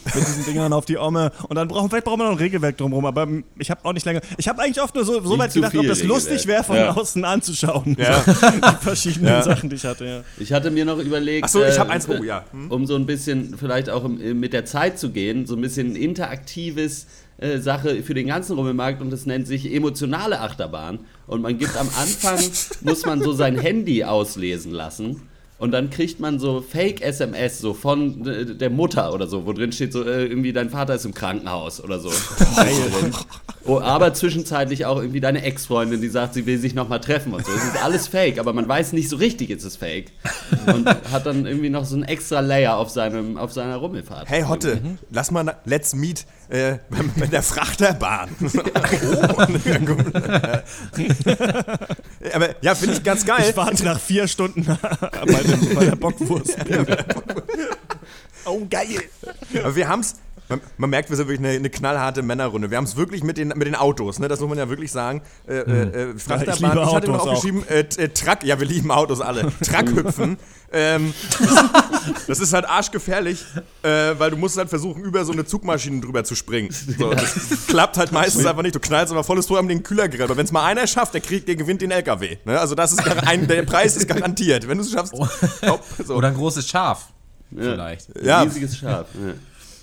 mit 0.05 0.15
diesen 0.15 0.45
Dingern 0.45 0.71
auf 0.71 0.85
die 0.85 0.97
Omme. 0.97 1.33
Und 1.49 1.57
dann 1.57 1.67
brauchen, 1.67 1.89
vielleicht 1.89 2.05
brauchen 2.05 2.19
wir 2.21 2.23
noch 2.23 2.31
ein 2.31 2.37
Regelwerk 2.37 2.77
drumherum. 2.77 3.05
Aber 3.05 3.27
ich 3.59 3.69
habe 3.69 3.83
auch 3.83 3.91
nicht 3.91 4.05
länger. 4.05 4.21
Ich 4.37 4.47
habe 4.47 4.61
eigentlich 4.61 4.81
oft 4.81 4.95
nur 4.95 5.03
so, 5.03 5.21
so 5.21 5.37
weit 5.37 5.53
gedacht, 5.53 5.75
ob 5.75 5.85
das 5.85 6.01
lustig 6.01 6.47
wäre, 6.47 6.63
von 6.63 6.75
Regelwerk. 6.77 6.95
Ja. 6.95 7.01
außen 7.01 7.25
anzuschauen. 7.25 7.97
Ja. 7.99 8.23
Die 8.25 8.83
verschiedenen 8.85 9.27
Ja. 9.27 9.43
Sachen, 9.43 9.69
die 9.69 9.75
ich 9.75 9.83
hatte, 9.83 10.05
ja. 10.05 10.21
Ich 10.37 10.53
hatte 10.53 10.71
mir 10.71 10.85
noch 10.85 10.99
überlegt, 10.99 11.43
Ach 11.43 11.49
so, 11.49 11.61
ich 11.61 11.77
hab 11.77 11.89
äh, 11.89 11.91
eins. 11.91 12.07
Oh, 12.07 12.23
ja. 12.23 12.45
Hm. 12.51 12.71
um 12.71 12.85
so 12.85 12.95
ein 12.95 13.05
bisschen 13.05 13.57
vielleicht 13.57 13.89
auch 13.89 14.07
mit 14.07 14.53
der 14.53 14.63
Zeit 14.63 14.97
zu 14.97 15.09
gehen, 15.11 15.45
so 15.45 15.55
ein 15.55 15.61
bisschen 15.61 15.97
interaktives 15.97 17.07
äh, 17.39 17.59
Sache 17.59 18.01
für 18.01 18.15
den 18.15 18.27
ganzen 18.27 18.55
Rummelmarkt 18.55 18.99
und 18.99 19.11
das 19.11 19.27
nennt 19.27 19.47
sich 19.47 19.71
emotionale 19.71 20.41
Achterbahn. 20.41 20.99
Und 21.27 21.41
man 21.41 21.57
gibt 21.57 21.77
am 21.77 21.87
Anfang, 21.99 22.39
muss 22.81 23.05
man 23.05 23.21
so 23.21 23.31
sein 23.31 23.59
Handy 23.59 24.03
auslesen 24.03 24.71
lassen 24.71 25.21
Und 25.59 25.71
dann 25.71 25.91
kriegt 25.91 26.19
man 26.19 26.39
so 26.39 26.61
Fake-SMS 26.61 27.59
so 27.59 27.75
von 27.75 28.25
äh, 28.27 28.45
der 28.55 28.71
Mutter 28.71 29.13
oder 29.13 29.27
so, 29.27 29.45
wo 29.45 29.53
drin 29.53 29.71
steht 29.71 29.93
so 29.93 30.03
äh, 30.03 30.25
irgendwie 30.25 30.51
dein 30.51 30.71
Vater 30.71 30.95
ist 30.95 31.05
im 31.05 31.13
Krankenhaus 31.13 31.83
oder 31.83 31.99
so. 31.99 32.09
oh, 33.65 33.79
aber 33.79 34.15
zwischenzeitlich 34.15 34.85
auch 34.85 34.97
irgendwie 34.97 35.19
deine 35.19 35.43
Ex-Freundin, 35.43 36.01
die 36.01 36.09
sagt, 36.09 36.33
sie 36.33 36.47
will 36.47 36.57
sich 36.57 36.73
nochmal 36.73 37.01
treffen 37.01 37.33
und 37.33 37.45
so. 37.45 37.51
Es 37.51 37.65
ist 37.65 37.83
alles 37.83 38.07
Fake, 38.07 38.39
aber 38.39 38.53
man 38.53 38.67
weiß 38.67 38.93
nicht 38.93 39.09
so 39.09 39.17
richtig, 39.17 39.51
ist 39.51 39.63
es 39.63 39.75
Fake. 39.75 40.11
Und 40.65 40.87
hat 41.11 41.27
dann 41.27 41.45
irgendwie 41.45 41.69
noch 41.69 41.85
so 41.85 41.95
ein 41.95 42.03
extra 42.03 42.39
Layer 42.39 42.77
auf, 42.77 42.89
seinem, 42.89 43.37
auf 43.37 43.51
seiner 43.51 43.77
Rummelfahrt. 43.77 44.27
Hey 44.27 44.43
Hotte, 44.43 44.81
lass 45.11 45.29
mal 45.29 45.57
let's 45.65 45.93
meet 45.93 46.25
äh, 46.49 46.77
mit 47.15 47.31
der 47.31 47.43
Frachterbahn. 47.43 48.29
Aber 52.33 52.49
ja, 52.61 52.75
finde 52.75 52.95
ich 52.95 53.03
ganz 53.03 53.25
geil. 53.25 53.47
Ich 53.49 53.57
warte 53.57 53.83
nach 53.83 53.99
vier 53.99 54.27
Stunden 54.27 54.65
bei, 54.91 55.43
dem, 55.43 55.75
bei 55.75 55.85
der 55.85 55.95
Bockwurst. 55.95 56.57
oh, 58.45 58.65
geil. 58.69 59.01
Aber 59.61 59.75
wir 59.75 59.87
haben's. 59.87 60.15
Man, 60.49 60.61
man 60.77 60.89
merkt, 60.89 61.09
wir 61.09 61.17
sind 61.17 61.27
wirklich 61.27 61.45
eine, 61.45 61.57
eine 61.57 61.69
knallharte 61.69 62.21
Männerrunde. 62.21 62.69
Wir 62.71 62.77
haben 62.77 62.85
es 62.85 62.95
wirklich 62.95 63.21
mit 63.23 63.37
den, 63.37 63.49
mit 63.49 63.67
den 63.67 63.75
Autos, 63.75 64.17
ne? 64.19 64.27
das 64.29 64.39
muss 64.39 64.47
man 64.49 64.57
ja 64.57 64.69
wirklich 64.69 64.91
sagen. 64.91 65.21
Äh, 65.47 65.55
äh, 65.57 66.11
äh, 66.13 66.17
Frachterbahn, 66.17 66.71
liebe 66.77 66.85
ich 66.87 66.93
hatte 66.95 67.07
noch 67.07 67.15
Autos 67.19 67.27
auch. 67.27 67.27
aufgeschrieben, 67.33 67.67
äh, 67.67 67.79
äh, 67.79 68.09
Truck, 68.09 68.43
ja, 68.43 68.57
wir 68.59 68.65
lieben 68.67 68.89
Autos 68.91 69.19
alle. 69.19 69.51
Truckhüpfen. 69.61 70.37
ähm, 70.71 71.13
das 72.27 72.39
ist 72.39 72.53
halt 72.53 72.65
arschgefährlich, 72.65 73.43
äh, 73.83 73.89
weil 74.17 74.31
du 74.31 74.37
musst 74.37 74.57
halt 74.57 74.69
versuchen, 74.69 75.03
über 75.03 75.25
so 75.25 75.33
eine 75.33 75.45
Zugmaschine 75.45 75.99
drüber 76.01 76.23
zu 76.23 76.35
springen. 76.35 76.69
So, 76.71 77.11
das 77.13 77.67
klappt 77.67 77.97
halt 77.97 78.11
meistens 78.11 78.45
einfach 78.45 78.63
nicht. 78.63 78.75
Du 78.75 78.79
knallst 78.79 79.11
aber 79.11 79.23
volles 79.23 79.47
Tor 79.47 79.59
am 79.59 79.67
den 79.67 79.83
Kühlergrill. 79.83 80.23
Aber 80.23 80.37
wenn 80.37 80.45
es 80.45 80.51
mal 80.51 80.65
einer 80.65 80.87
schafft, 80.87 81.13
der 81.13 81.21
kriegt, 81.21 81.47
der 81.47 81.55
gewinnt 81.57 81.81
den 81.81 81.91
LKW. 81.91 82.37
Ne? 82.45 82.59
Also 82.59 82.73
das 82.75 82.93
ist 82.93 83.03
gar- 83.03 83.27
ein, 83.27 83.47
der 83.47 83.63
Preis 83.63 83.95
ist 83.97 84.07
garantiert. 84.07 84.67
Wenn 84.67 84.77
du 84.77 84.83
es 84.83 84.91
schaffst, 84.91 85.13
hopp, 85.13 85.83
so. 86.05 86.15
Oder 86.15 86.29
ein 86.29 86.35
großes 86.35 86.67
Schaf. 86.67 87.07
Ja. 87.51 87.63
Vielleicht. 87.63 88.07
Ja. 88.23 88.41
Riesiges 88.41 88.77
Schaf. 88.77 89.07
Ja. 89.13 89.33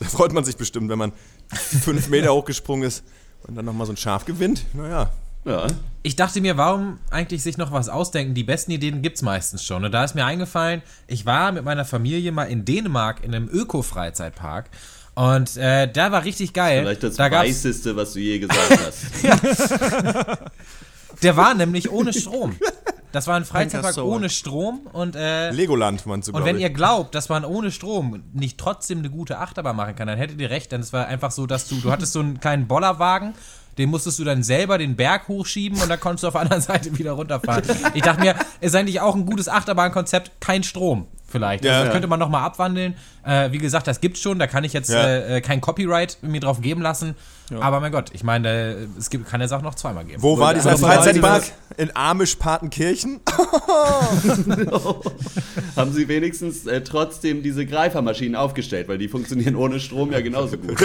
Da 0.00 0.06
freut 0.06 0.32
man 0.32 0.44
sich 0.44 0.56
bestimmt, 0.56 0.88
wenn 0.88 0.98
man 0.98 1.12
fünf 1.52 2.08
Meter 2.08 2.28
hochgesprungen 2.34 2.86
ist 2.86 3.04
und 3.46 3.54
dann 3.54 3.64
nochmal 3.64 3.86
so 3.86 3.92
ein 3.92 3.96
Schaf 3.96 4.24
gewinnt. 4.24 4.64
Naja. 4.74 5.10
Ja. 5.44 5.66
Ich 6.02 6.16
dachte 6.16 6.40
mir, 6.40 6.56
warum 6.56 6.98
eigentlich 7.10 7.42
sich 7.42 7.58
noch 7.58 7.70
was 7.70 7.88
ausdenken? 7.88 8.34
Die 8.34 8.44
besten 8.44 8.70
Ideen 8.70 9.02
gibt's 9.02 9.22
meistens 9.22 9.62
schon. 9.62 9.84
Und 9.84 9.92
da 9.92 10.04
ist 10.04 10.14
mir 10.14 10.24
eingefallen, 10.24 10.82
ich 11.06 11.26
war 11.26 11.52
mit 11.52 11.64
meiner 11.64 11.84
Familie 11.84 12.32
mal 12.32 12.44
in 12.44 12.64
Dänemark 12.64 13.22
in 13.22 13.34
einem 13.34 13.48
Öko-Freizeitpark. 13.48 14.70
Und 15.14 15.56
äh, 15.56 15.90
da 15.90 16.12
war 16.12 16.24
richtig 16.24 16.54
geil. 16.54 16.82
Vielleicht 16.82 17.02
das 17.02 17.16
da 17.16 17.30
Weißeste, 17.30 17.94
was 17.94 18.14
du 18.14 18.20
je 18.20 18.38
gesagt 18.38 18.80
hast. 18.80 19.22
der 21.22 21.36
war 21.36 21.54
nämlich 21.54 21.90
ohne 21.90 22.12
Strom. 22.12 22.56
Das 23.14 23.26
war 23.28 23.36
ein 23.36 23.44
Freizeitpark 23.44 23.96
ohne 23.98 24.28
Strom 24.28 24.80
und 24.92 25.14
äh, 25.14 25.50
Legoland, 25.50 26.04
meinst 26.06 26.28
du, 26.28 26.32
Und 26.32 26.44
wenn 26.44 26.56
ich. 26.56 26.62
ihr 26.62 26.70
glaubt, 26.70 27.14
dass 27.14 27.28
man 27.28 27.44
ohne 27.44 27.70
Strom 27.70 28.24
nicht 28.32 28.58
trotzdem 28.58 28.98
eine 28.98 29.10
gute 29.10 29.38
Achterbahn 29.38 29.76
machen 29.76 29.94
kann, 29.94 30.08
dann 30.08 30.18
hättet 30.18 30.40
ihr 30.40 30.50
recht, 30.50 30.72
denn 30.72 30.80
es 30.80 30.92
war 30.92 31.06
einfach 31.06 31.30
so, 31.30 31.46
dass 31.46 31.68
du, 31.68 31.76
du 31.76 31.92
hattest 31.92 32.12
so 32.12 32.20
einen 32.20 32.40
kleinen 32.40 32.66
Bollerwagen, 32.66 33.34
den 33.78 33.90
musstest 33.90 34.18
du 34.18 34.24
dann 34.24 34.42
selber 34.42 34.78
den 34.78 34.96
Berg 34.96 35.28
hochschieben 35.28 35.80
und 35.80 35.88
dann 35.88 36.00
konntest 36.00 36.24
du 36.24 36.28
auf 36.28 36.34
der 36.34 36.42
anderen 36.42 36.62
Seite 36.70 36.96
wieder 36.98 37.12
runterfahren. 37.12 37.62
Ich 37.94 38.02
dachte 38.02 38.20
mir, 38.20 38.34
ist 38.60 38.74
eigentlich 38.74 39.00
auch 39.00 39.14
ein 39.14 39.26
gutes 39.26 39.48
Achterbahnkonzept, 39.48 40.32
kein 40.40 40.62
Strom 40.64 41.06
vielleicht. 41.26 41.64
Ja. 41.64 41.72
also, 41.72 41.84
das 41.84 41.92
könnte 41.92 42.06
man 42.08 42.20
nochmal 42.20 42.42
abwandeln. 42.44 42.94
Äh, 43.24 43.50
wie 43.50 43.58
gesagt, 43.58 43.86
das 43.88 44.00
gibt's 44.00 44.20
schon, 44.20 44.38
da 44.38 44.46
kann 44.46 44.62
ich 44.64 44.72
jetzt 44.72 44.90
Ja. 44.90 45.04
äh, 45.04 45.36
äh, 45.36 45.40
kein 45.40 45.60
Copyright 45.60 46.18
mir 46.22 46.40
drauf 46.40 46.60
geben 46.60 46.80
lassen. 46.82 47.16
Aber 47.60 47.80
mein 47.80 47.92
Gott, 47.92 48.10
ich 48.12 48.24
meine, 48.24 48.48
äh, 48.48 48.86
es 48.98 49.10
gibt, 49.10 49.28
kann 49.28 49.40
jetzt 49.40 49.52
auch 49.52 49.62
noch 49.62 49.74
zweimal 49.74 50.04
geben. 50.04 50.22
Wo 50.22 50.38
war 50.38 50.54
dieser 50.54 50.78
Freizeitpark? 50.78 51.44
In 51.76 51.94
Amisch-Partenkirchen? 51.94 53.20
Haben 55.76 55.92
sie 55.92 56.08
wenigstens 56.08 56.66
äh, 56.66 56.82
trotzdem 56.82 57.42
diese 57.42 57.66
Greifermaschinen 57.66 58.36
aufgestellt, 58.36 58.88
weil 58.88 58.98
die 58.98 59.08
funktionieren 59.08 59.56
ohne 59.56 59.80
Strom 59.80 60.12
ja 60.12 60.20
genauso 60.20 60.56
gut. 60.56 60.80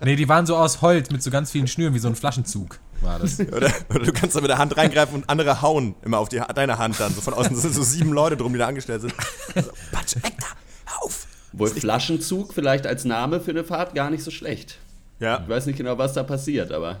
Nee, 0.00 0.16
die 0.16 0.28
waren 0.28 0.46
so 0.46 0.56
aus 0.56 0.80
Holz 0.80 1.10
mit 1.10 1.22
so 1.22 1.30
ganz 1.30 1.50
vielen 1.50 1.66
Schnüren, 1.66 1.92
wie 1.92 1.98
so 1.98 2.08
ein 2.08 2.14
Flaschenzug 2.14 2.78
war 3.00 3.18
das. 3.18 3.40
Oder, 3.40 3.70
oder 3.90 4.04
du 4.04 4.12
kannst 4.12 4.36
da 4.36 4.40
mit 4.40 4.48
der 4.48 4.58
Hand 4.58 4.76
reingreifen 4.76 5.14
und 5.14 5.28
andere 5.28 5.60
hauen 5.60 5.94
immer 6.04 6.18
auf 6.18 6.28
die, 6.28 6.40
deine 6.54 6.78
Hand 6.78 7.00
dann. 7.00 7.12
So 7.12 7.20
von 7.20 7.34
außen 7.34 7.54
sind 7.56 7.74
so 7.74 7.82
sieben 7.82 8.12
Leute 8.12 8.36
drum, 8.36 8.52
die 8.52 8.58
da 8.58 8.66
angestellt 8.66 9.02
sind. 9.02 9.14
So, 9.54 9.70
Patsch, 9.92 10.16
weg 10.16 10.34
da. 10.38 10.46
Wohl 11.52 11.68
Flaschenzug 11.68 12.52
vielleicht 12.52 12.86
als 12.86 13.04
Name 13.04 13.40
für 13.40 13.52
eine 13.52 13.64
Fahrt 13.64 13.94
gar 13.94 14.10
nicht 14.10 14.22
so 14.22 14.30
schlecht. 14.30 14.78
Ja, 15.20 15.40
Ich 15.42 15.48
weiß 15.48 15.66
nicht 15.66 15.76
genau, 15.76 15.98
was 15.98 16.12
da 16.12 16.22
passiert, 16.22 16.70
aber 16.72 17.00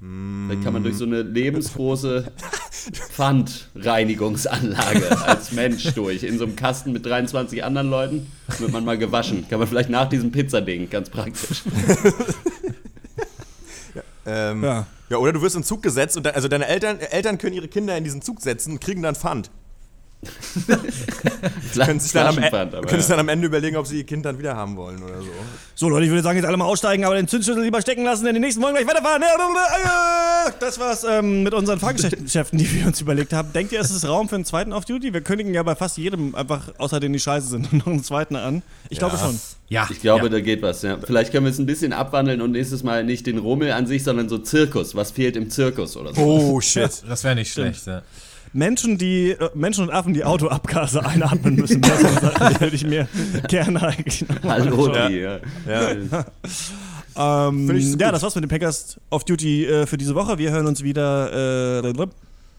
vielleicht 0.00 0.64
kann 0.64 0.72
man 0.72 0.82
durch 0.82 0.96
so 0.96 1.04
eine 1.04 1.22
lebensgroße 1.22 2.32
Pfandreinigungsanlage 3.12 5.22
als 5.24 5.52
Mensch 5.52 5.84
durch. 5.94 6.24
In 6.24 6.38
so 6.38 6.44
einem 6.44 6.56
Kasten 6.56 6.92
mit 6.92 7.06
23 7.06 7.62
anderen 7.62 7.88
Leuten 7.88 8.26
wird 8.58 8.72
man 8.72 8.84
mal 8.84 8.98
gewaschen. 8.98 9.46
Kann 9.48 9.60
man 9.60 9.68
vielleicht 9.68 9.90
nach 9.90 10.08
diesem 10.08 10.32
Pizzading, 10.32 10.90
ganz 10.90 11.08
praktisch. 11.08 11.62
ähm, 14.26 14.64
ja. 14.64 14.86
Ja. 15.08 15.16
oder 15.18 15.32
du 15.32 15.40
wirst 15.40 15.54
in 15.54 15.60
den 15.60 15.66
Zug 15.66 15.82
gesetzt 15.82 16.16
und 16.16 16.26
dann, 16.26 16.34
also 16.34 16.48
deine 16.48 16.66
Eltern, 16.66 16.98
Eltern 16.98 17.38
können 17.38 17.54
ihre 17.54 17.68
Kinder 17.68 17.96
in 17.96 18.02
diesen 18.02 18.22
Zug 18.22 18.40
setzen 18.40 18.72
und 18.72 18.80
kriegen 18.80 19.02
dann 19.02 19.14
Pfand. 19.14 19.52
Können 21.74 21.98
sich 21.98 22.12
dann, 22.12 22.28
am, 22.28 22.44
aber 22.44 22.82
können 22.82 23.00
sich 23.00 23.08
ja. 23.08 23.16
dann 23.16 23.20
am 23.20 23.28
Ende 23.28 23.48
überlegen, 23.48 23.76
ob 23.76 23.86
sie 23.88 23.98
ihr 23.98 24.06
Kind 24.06 24.24
dann 24.24 24.38
wieder 24.38 24.54
haben 24.54 24.76
wollen 24.76 25.02
oder 25.02 25.20
so. 25.20 25.28
So, 25.74 25.88
Leute, 25.88 26.04
ich 26.04 26.10
würde 26.10 26.22
sagen, 26.22 26.36
jetzt 26.36 26.46
alle 26.46 26.56
mal 26.56 26.66
aussteigen, 26.66 27.04
aber 27.04 27.16
den 27.16 27.26
Zündschlüssel 27.26 27.62
lieber 27.62 27.80
stecken 27.80 28.04
lassen, 28.04 28.24
denn 28.24 28.34
die 28.34 28.40
nächsten 28.40 28.62
wollen 28.62 28.74
gleich 28.74 28.86
weiterfahren. 28.86 29.22
Das 30.60 30.78
war's 30.78 31.02
ähm, 31.02 31.42
mit 31.42 31.54
unseren 31.54 31.80
Fahrgeschäften, 31.80 32.56
die 32.56 32.72
wir 32.72 32.86
uns 32.86 33.00
überlegt 33.00 33.32
haben. 33.32 33.52
Denkt 33.52 33.72
ihr, 33.72 33.80
es 33.80 33.90
ist 33.90 34.06
Raum 34.06 34.28
für 34.28 34.36
einen 34.36 34.44
zweiten 34.44 34.72
Off-Duty? 34.72 35.12
Wir 35.12 35.22
kündigen 35.22 35.54
ja 35.54 35.62
bei 35.64 35.74
fast 35.74 35.98
jedem 35.98 36.36
einfach, 36.36 36.72
außer 36.78 37.00
denen 37.00 37.14
die 37.14 37.20
scheiße 37.20 37.48
sind, 37.48 37.72
noch 37.72 37.86
einen 37.86 38.04
zweiten 38.04 38.36
an. 38.36 38.62
Ich 38.90 38.98
glaube 38.98 39.18
schon. 39.18 39.40
Ja, 39.68 39.88
Ich 39.90 40.00
glaube, 40.00 40.24
ja. 40.24 40.28
da 40.28 40.40
geht 40.40 40.62
was. 40.62 40.82
Ja. 40.82 40.98
Vielleicht 41.02 41.32
können 41.32 41.46
wir 41.46 41.50
es 41.50 41.58
ein 41.58 41.66
bisschen 41.66 41.92
abwandeln 41.92 42.42
und 42.42 42.52
nächstes 42.52 42.84
Mal 42.84 43.04
nicht 43.04 43.26
den 43.26 43.38
Rummel 43.38 43.72
an 43.72 43.86
sich, 43.86 44.04
sondern 44.04 44.28
so 44.28 44.38
Zirkus. 44.38 44.94
Was 44.94 45.10
fehlt 45.10 45.36
im 45.36 45.50
Zirkus 45.50 45.96
oder 45.96 46.14
so? 46.14 46.20
Oh, 46.20 46.60
shit. 46.60 47.02
das 47.08 47.24
wäre 47.24 47.34
nicht 47.34 47.52
schlecht. 47.52 47.86
Ja. 47.86 48.02
Menschen, 48.52 48.98
die, 48.98 49.30
äh, 49.30 49.50
Menschen 49.54 49.84
und 49.84 49.90
Affen, 49.90 50.14
die 50.14 50.24
Autoabgase 50.24 51.04
einatmen 51.06 51.56
müssen. 51.56 51.80
Das 51.80 52.60
würde 52.60 52.76
ich 52.76 52.84
mir 52.84 53.08
gerne 53.48 53.82
eigentlich 53.82 54.24
Hallo, 54.42 54.88
die. 54.88 55.16
Ja. 55.16 55.38
Ja. 55.66 56.24
Ähm, 57.14 57.68
ja, 57.98 58.10
das 58.10 58.22
war's 58.22 58.34
mit 58.36 58.44
dem 58.44 58.48
Pankers 58.48 58.98
Off 59.10 59.24
Duty 59.24 59.66
äh, 59.66 59.86
für 59.86 59.98
diese 59.98 60.14
Woche. 60.14 60.38
Wir 60.38 60.50
hören 60.50 60.66
uns 60.66 60.82
wieder. 60.82 61.82
Äh, 61.84 61.92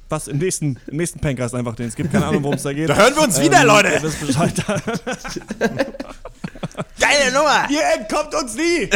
was 0.10 0.28
im 0.28 0.38
nächsten, 0.38 0.78
im 0.86 0.98
nächsten 0.98 1.20
Pankers 1.20 1.56
einfach, 1.56 1.76
den 1.76 1.88
es 1.88 1.96
gibt. 1.96 2.12
Keine 2.12 2.28
Ahnung, 2.28 2.44
worum 2.44 2.56
es 2.58 2.62
da 2.62 2.72
geht. 2.72 2.88
Da 2.88 2.96
hören 2.96 3.16
wir 3.16 3.24
uns 3.24 3.42
wieder, 3.42 3.62
Ähm, 3.62 3.68
Leute. 3.68 3.88
ihr 3.96 4.04
wisst 4.04 4.28
Bescheid. 4.28 4.54
Geile 7.00 7.32
Nummer. 7.34 7.68
Ihr 7.70 7.82
entkommt 8.00 8.36
uns 8.36 8.56
nie! 8.56 8.90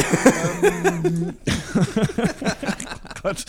ähm, 0.63 1.33
Gott. 3.23 3.45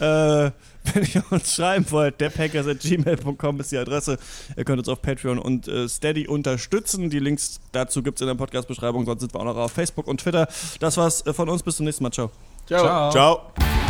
Äh, 0.00 0.50
wenn 0.94 1.06
ihr 1.14 1.24
uns 1.30 1.54
schreiben 1.54 1.86
wollt, 1.90 2.20
derpackers.gmail.com 2.20 3.60
ist 3.60 3.72
die 3.72 3.78
Adresse. 3.78 4.18
Ihr 4.56 4.64
könnt 4.64 4.78
uns 4.78 4.88
auf 4.88 5.02
Patreon 5.02 5.38
und 5.38 5.68
äh, 5.68 5.88
Steady 5.88 6.26
unterstützen. 6.26 7.10
Die 7.10 7.18
Links 7.18 7.60
dazu 7.72 8.02
gibt 8.02 8.18
es 8.18 8.22
in 8.22 8.28
der 8.28 8.34
Podcast-Beschreibung. 8.34 9.04
Sonst 9.04 9.20
sind 9.20 9.34
wir 9.34 9.40
auch 9.40 9.44
noch 9.44 9.56
auf 9.56 9.72
Facebook 9.72 10.06
und 10.06 10.20
Twitter. 10.20 10.48
Das 10.80 10.96
war's 10.96 11.24
äh, 11.26 11.32
von 11.32 11.48
uns. 11.48 11.62
Bis 11.62 11.76
zum 11.76 11.86
nächsten 11.86 12.04
Mal. 12.04 12.12
Ciao. 12.12 12.30
Ciao. 12.66 13.10
Ciao. 13.10 13.10
Ciao. 13.10 13.81